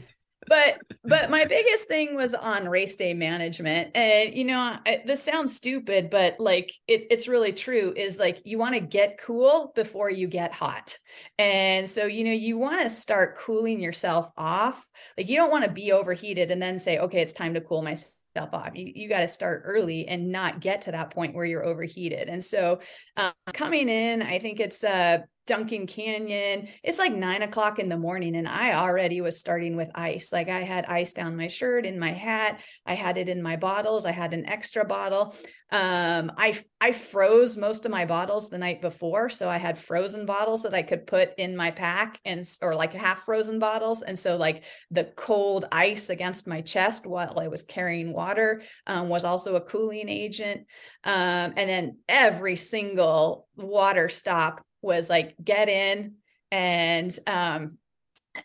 [0.47, 5.23] but but my biggest thing was on race day management and you know I, this
[5.23, 9.73] sounds stupid but like it, it's really true is like you want to get cool
[9.75, 10.99] before you get hot
[11.39, 14.87] and so you know you want to start cooling yourself off
[15.17, 17.83] like you don't want to be overheated and then say okay it's time to cool
[17.83, 18.07] myself
[18.53, 18.71] off.
[18.75, 22.29] You, you got to start early and not get to that point where you're overheated.
[22.29, 22.81] And so,
[23.17, 26.69] um, coming in, I think it's uh, Duncan Canyon.
[26.83, 30.33] It's like nine o'clock in the morning, and I already was starting with ice.
[30.33, 32.61] Like I had ice down my shirt, in my hat.
[32.85, 34.07] I had it in my bottles.
[34.07, 35.37] I had an extra bottle.
[35.71, 40.27] Um, I I froze most of my bottles the night before, so I had frozen
[40.27, 44.03] bottles that I could put in my pack, and or like half frozen bottles.
[44.03, 49.09] And so like the cold ice against my chest while I was carrying water um,
[49.09, 50.67] was also a cooling agent.
[51.05, 56.15] Um, and then every single water stop was like get in
[56.51, 57.79] and um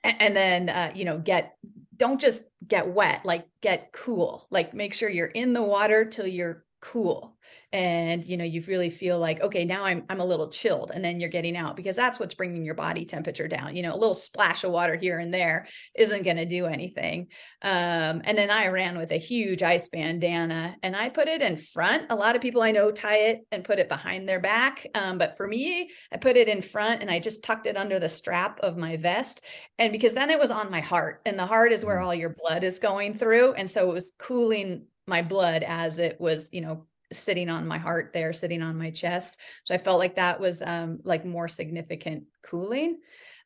[0.04, 1.56] and then uh you know get
[1.96, 4.48] don't just get wet like get cool.
[4.50, 7.31] Like make sure you're in the water till you're cool
[7.74, 11.04] and you know you really feel like okay now i'm i'm a little chilled and
[11.04, 13.76] then you're getting out because that's what's bringing your body temperature down.
[13.76, 17.28] You know a little splash of water here and there isn't going to do anything.
[17.62, 21.58] Um, and then i ran with a huge ice bandana and i put it in
[21.58, 22.08] front.
[22.10, 25.18] A lot of people i know tie it and put it behind their back um,
[25.18, 28.10] but for me i put it in front and i just tucked it under the
[28.10, 29.44] strap of my vest
[29.78, 32.06] and because then it was on my heart and the heart is where mm.
[32.06, 36.20] all your blood is going through and so it was cooling my blood as it
[36.20, 39.38] was you know sitting on my heart there sitting on my chest.
[39.64, 43.00] So i felt like that was um like more significant cooling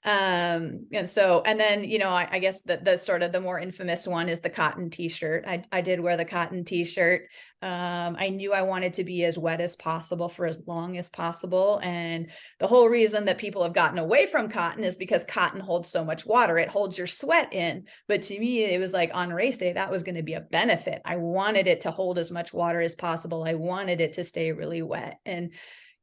[0.05, 3.41] um and so and then you know i, I guess the, the sort of the
[3.41, 5.45] more infamous one is the cotton t-shirt.
[5.47, 7.23] I, I did wear the cotton t-shirt.
[7.63, 11.09] Um i knew i wanted to be as wet as possible for as long as
[11.09, 11.79] possible.
[11.81, 12.29] And
[12.59, 16.05] the whole reason that people have gotten away from cotton is because cotton holds so
[16.05, 16.59] much water.
[16.59, 17.85] It holds your sweat in.
[18.07, 20.41] But to me it was like on race day that was going to be a
[20.41, 21.01] benefit.
[21.03, 23.43] I wanted it to hold as much water as possible.
[23.43, 25.19] I wanted it to stay really wet.
[25.25, 25.51] And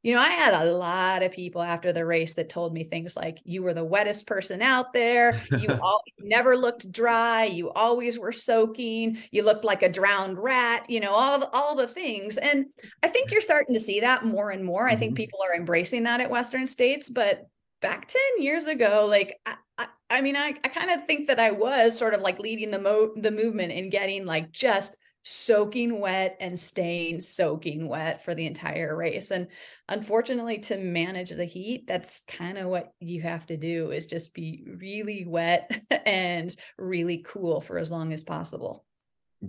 [0.03, 3.15] you know, I had a lot of people after the race that told me things
[3.15, 5.41] like, you were the wettest person out there.
[5.57, 7.45] You all, never looked dry.
[7.45, 9.17] You always were soaking.
[9.31, 12.37] You looked like a drowned rat, you know, all, all the things.
[12.37, 12.65] And
[13.01, 14.89] I think you're starting to see that more and more.
[14.89, 15.23] I think mm-hmm.
[15.23, 17.09] people are embracing that at Western states.
[17.09, 17.47] But
[17.81, 21.39] back 10 years ago, like, I, I, I mean, I, I kind of think that
[21.39, 25.99] I was sort of like leading the mo the movement in getting like just soaking
[25.99, 29.31] wet and staying soaking wet for the entire race.
[29.31, 29.47] And
[29.89, 34.33] unfortunately, to manage the heat, that's kind of what you have to do is just
[34.33, 35.71] be really wet
[36.05, 38.85] and really cool for as long as possible.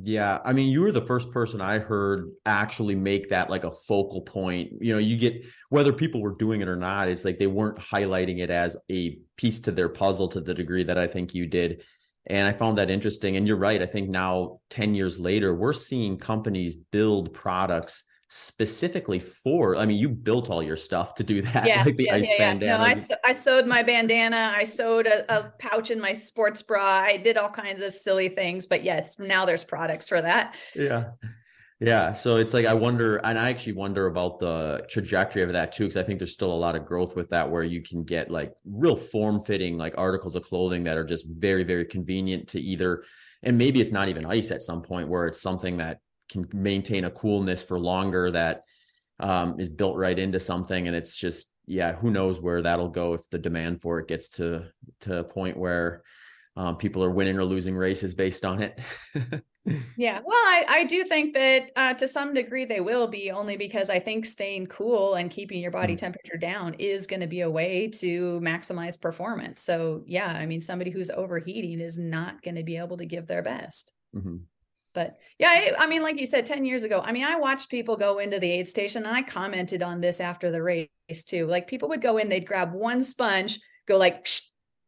[0.02, 3.70] Yeah, I mean, you were the first person I heard actually make that like a
[3.70, 4.72] focal point.
[4.80, 7.78] You know, you get whether people were doing it or not, it's like they weren't
[7.78, 11.46] highlighting it as a piece to their puzzle to the degree that I think you
[11.46, 11.84] did.
[12.26, 13.36] And I found that interesting.
[13.36, 13.82] And you're right.
[13.82, 18.04] I think now, 10 years later, we're seeing companies build products
[18.36, 22.06] specifically for i mean you built all your stuff to do that yeah, like the
[22.06, 25.92] yeah, ice yeah, bandana no I, I sewed my bandana i sewed a, a, pouch
[25.92, 29.62] in my sports bra i did all kinds of silly things but yes now there's
[29.62, 31.10] products for that yeah
[31.85, 32.12] yeah.
[32.14, 35.85] So it's like, I wonder, and I actually wonder about the trajectory of that too,
[35.85, 38.30] because I think there's still a lot of growth with that where you can get
[38.30, 42.61] like real form fitting, like articles of clothing that are just very, very convenient to
[42.61, 43.05] either,
[43.43, 45.99] and maybe it's not even ice at some point where it's something that
[46.30, 48.62] can maintain a coolness for longer that
[49.20, 50.87] um, is built right into something.
[50.87, 54.30] And it's just, yeah, who knows where that'll go if the demand for it gets
[54.30, 54.70] to,
[55.01, 56.03] to a point where
[56.57, 58.80] um, people are winning or losing races based on it.
[59.96, 63.56] yeah well I, I do think that uh, to some degree they will be only
[63.56, 66.00] because i think staying cool and keeping your body mm-hmm.
[66.00, 70.60] temperature down is going to be a way to maximize performance so yeah i mean
[70.60, 74.36] somebody who's overheating is not going to be able to give their best mm-hmm.
[74.92, 77.70] but yeah I, I, mean like you said 10 years ago i mean i watched
[77.70, 80.88] people go into the aid station and i commented on this after the race
[81.26, 83.58] too like people would go in they'd grab one sponge
[83.88, 84.28] go like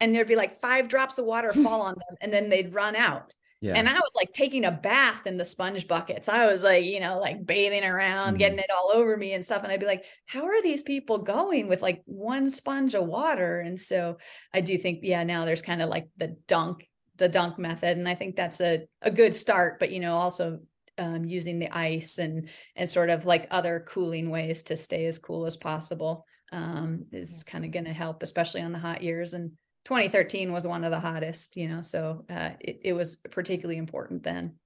[0.01, 2.95] and there'd be like five drops of water fall on them and then they'd run
[2.95, 3.75] out yeah.
[3.75, 6.29] And I was like taking a bath in the sponge buckets.
[6.29, 8.39] I was like, you know, like bathing around, mm-hmm.
[8.39, 9.63] getting it all over me and stuff.
[9.63, 13.61] And I'd be like, how are these people going with like one sponge of water?
[13.61, 14.19] And so
[14.53, 16.87] I do think, yeah, now there's kind of like the dunk,
[17.17, 17.97] the dunk method.
[17.97, 20.61] And I think that's a, a good start, but you know, also
[20.99, 25.19] um, using the ice and and sort of like other cooling ways to stay as
[25.19, 29.35] cool as possible um, is kind of going to help, especially on the hot years.
[29.35, 29.53] And
[29.87, 34.24] 2013 was one of the hottest, you know, so uh, it, it was particularly important
[34.24, 34.57] then.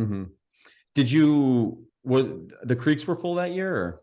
[0.00, 0.24] Mm-hmm.
[0.96, 3.72] Did you, were the creeks were full that year?
[3.72, 4.02] Or?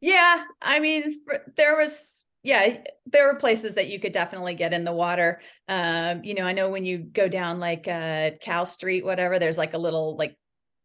[0.00, 0.44] Yeah.
[0.62, 1.20] I mean,
[1.56, 2.76] there was, yeah,
[3.06, 5.40] there were places that you could definitely get in the water.
[5.66, 9.58] Um, you know, I know when you go down like uh, Cal Street, whatever, there's
[9.58, 10.36] like a little like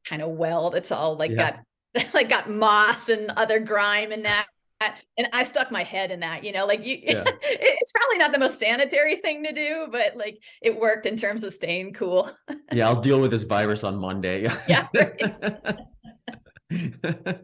[0.05, 1.51] kind of well that's all like yeah.
[1.95, 4.47] got like got moss and other grime in that
[5.17, 7.23] and I stuck my head in that, you know, like you, yeah.
[7.41, 11.43] it's probably not the most sanitary thing to do, but like it worked in terms
[11.43, 12.29] of staying cool.
[12.71, 14.43] yeah, I'll deal with this virus on Monday.
[14.67, 14.88] yeah.
[14.95, 15.77] I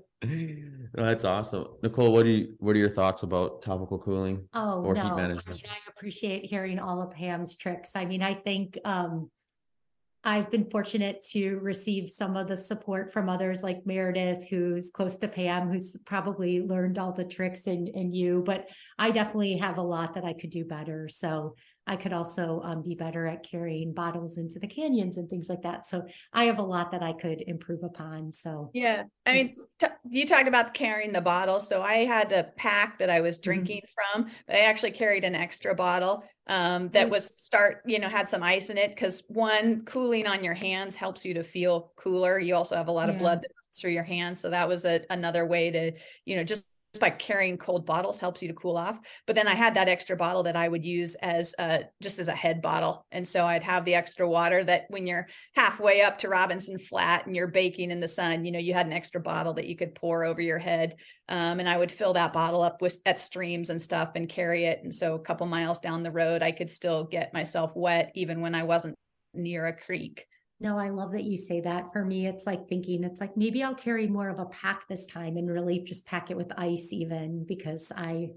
[0.93, 1.67] that's awesome.
[1.83, 5.03] Nicole, what do you what are your thoughts about topical cooling oh, or no.
[5.03, 5.61] heat I, management?
[5.61, 7.91] mean, I appreciate hearing all of Pam's tricks.
[7.95, 9.29] I mean, I think um,
[10.27, 15.17] I've been fortunate to receive some of the support from others like Meredith, who's close
[15.19, 18.67] to Pam, who's probably learned all the tricks in, in you, but
[18.99, 21.07] I definitely have a lot that I could do better.
[21.07, 21.55] So
[21.87, 25.61] I could also um, be better at carrying bottles into the canyons and things like
[25.63, 25.87] that.
[25.87, 28.29] So I have a lot that I could improve upon.
[28.29, 31.59] So yeah, I mean, t- you talked about carrying the bottle.
[31.59, 33.43] So I had a pack that I was Mm-hmm.
[33.43, 34.21] drinking mm-hmm.
[34.21, 38.27] from, but I actually carried an extra bottle um, that was start, you know, had
[38.27, 42.39] some ice in it because one, cooling on your hands helps you to feel cooler.
[42.39, 43.13] You also have a lot yeah.
[43.13, 45.91] of blood that comes through your hands, so that was a, another way to,
[46.25, 46.65] you know, just
[46.99, 48.99] by carrying cold bottles helps you to cool off.
[49.25, 52.27] But then I had that extra bottle that I would use as a, just as
[52.27, 53.05] a head bottle.
[53.11, 57.25] And so I'd have the extra water that when you're halfway up to Robinson Flat
[57.25, 59.75] and you're baking in the sun, you know, you had an extra bottle that you
[59.75, 60.95] could pour over your head.
[61.29, 64.65] Um, and I would fill that bottle up with at streams and stuff and carry
[64.65, 64.81] it.
[64.83, 68.41] And so a couple miles down the road, I could still get myself wet even
[68.41, 68.95] when I wasn't
[69.33, 70.25] near a creek.
[70.59, 71.93] No, I love that you say that.
[71.93, 75.05] For me, it's like thinking, it's like maybe I'll carry more of a pack this
[75.05, 78.31] time and really just pack it with ice, even because I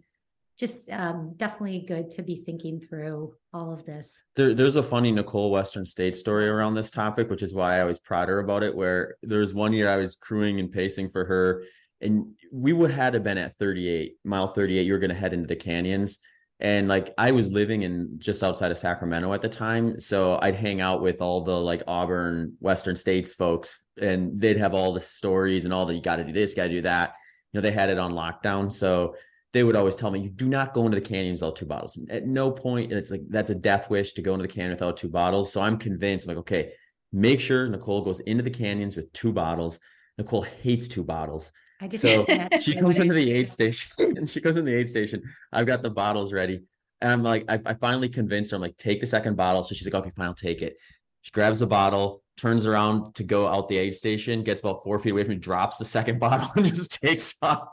[0.58, 4.20] just um, definitely good to be thinking through all of this.
[4.36, 7.80] There, there's a funny Nicole Western State story around this topic, which is why I
[7.80, 8.74] always prod her about it.
[8.74, 11.62] Where there was one year I was crewing and pacing for her,
[12.02, 14.86] and we would had have been at 38 mile 38.
[14.86, 16.18] You were going to head into the canyons
[16.60, 20.54] and like I was living in just outside of Sacramento at the time, so I'd
[20.54, 25.00] hang out with all the like Auburn, Western States folks, and they'd have all the
[25.00, 27.14] stories and all the you got to do this, got to do that.
[27.52, 29.14] You know, they had it on lockdown, so
[29.52, 31.98] they would always tell me, "You do not go into the canyons without two bottles."
[32.10, 34.96] At no point, it's like that's a death wish to go into the canyon without
[34.96, 35.52] two bottles.
[35.52, 36.72] So I'm convinced, I'm like, okay,
[37.12, 39.80] make sure Nicole goes into the canyons with two bottles.
[40.18, 41.52] Nicole hates two bottles.
[41.80, 42.26] I just so
[42.60, 45.22] she goes into the aid station and she goes in the aid station.
[45.52, 46.62] I've got the bottles ready.
[47.00, 49.64] And I'm like, I, I, finally convinced her, I'm like, take the second bottle.
[49.64, 50.76] So she's like, okay, fine, I'll take it.
[51.22, 54.98] She grabs the bottle, turns around to go out the aid station, gets about four
[54.98, 57.68] feet away from me, drops the second bottle and just takes off.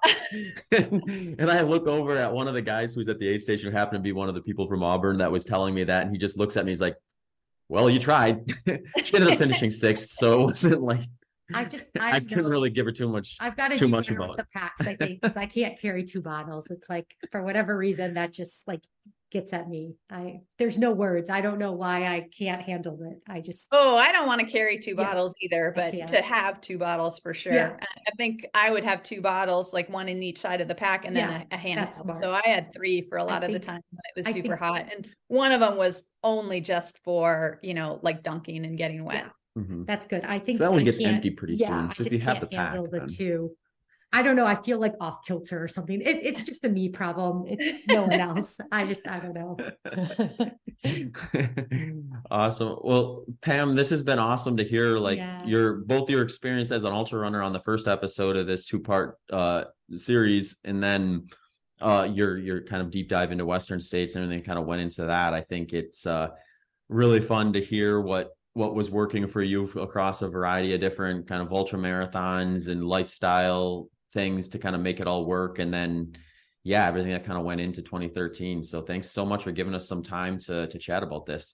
[0.72, 3.70] and, and I look over at one of the guys who's at the aid station
[3.70, 6.04] who happened to be one of the people from Auburn that was telling me that.
[6.04, 6.96] And he just looks at me, he's like,
[7.70, 8.50] well, you tried.
[9.04, 10.12] she ended up finishing sixth.
[10.12, 11.02] So it wasn't like
[11.54, 13.38] I just I, I couldn't really give her too much.
[13.40, 14.86] I've got to too much about the packs.
[14.86, 16.70] I think because I can't carry two bottles.
[16.70, 18.82] It's like for whatever reason that just like
[19.32, 19.96] gets at me.
[20.10, 21.30] I there's no words.
[21.30, 23.22] I don't know why I can't handle it.
[23.30, 26.62] I just oh I don't want to carry two yeah, bottles either, but to have
[26.62, 27.54] two bottles for sure.
[27.54, 27.76] Yeah.
[27.80, 31.06] I think I would have two bottles, like one in each side of the pack,
[31.06, 32.14] and then yeah, a, a handful.
[32.14, 34.34] So I had three for a lot I of think, the time when it was
[34.34, 38.78] super hot, and one of them was only just for you know like dunking and
[38.78, 39.26] getting wet.
[39.58, 39.86] Mm-hmm.
[39.86, 40.24] That's good.
[40.24, 41.94] I think so that one I gets empty pretty yeah, soon.
[41.94, 43.08] So if you have the pack, the then.
[43.08, 43.52] two.
[44.14, 44.46] I don't know.
[44.46, 46.00] I feel like off kilter or something.
[46.00, 47.44] It, it's just a me problem.
[47.48, 48.58] It's no one else.
[48.72, 49.58] I just I don't know.
[52.32, 52.78] awesome.
[52.84, 54.98] Well, Pam, this has been awesome to hear.
[54.98, 55.44] Like yeah.
[55.46, 58.80] your both your experience as an ultra runner on the first episode of this two
[58.80, 61.28] part uh, series, and then
[61.82, 64.82] uh, your your kind of deep dive into Western states and everything kind of went
[64.82, 65.34] into that.
[65.34, 66.30] I think it's uh,
[66.88, 71.28] really fun to hear what what was working for you across a variety of different
[71.28, 75.72] kind of ultra marathons and lifestyle things to kind of make it all work and
[75.72, 76.12] then
[76.64, 79.88] yeah everything that kind of went into 2013 so thanks so much for giving us
[79.88, 81.54] some time to to chat about this.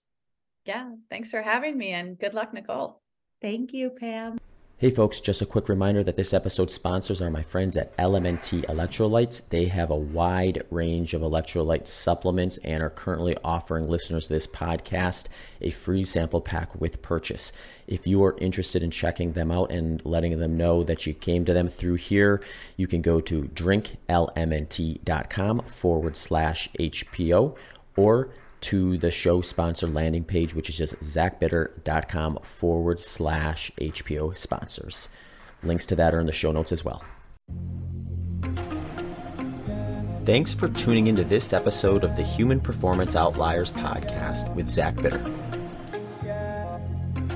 [0.66, 3.02] Yeah thanks for having me and good luck nicole.
[3.42, 4.38] Thank you pam
[4.84, 8.66] Hey folks, just a quick reminder that this episode's sponsors are my friends at LMNT
[8.66, 9.42] Electrolytes.
[9.48, 15.28] They have a wide range of electrolyte supplements and are currently offering listeners this podcast
[15.62, 17.54] a free sample pack with purchase.
[17.88, 21.46] If you are interested in checking them out and letting them know that you came
[21.46, 22.42] to them through here,
[22.76, 27.56] you can go to drinklmnt.com forward slash HPO
[27.96, 28.34] or
[28.64, 35.10] to the show sponsor landing page, which is just zachbitter.com forward slash HPO sponsors.
[35.64, 37.04] Links to that are in the show notes as well.
[40.26, 45.22] Thanks for tuning into this episode of the Human Performance Outliers podcast with Zach Bitter.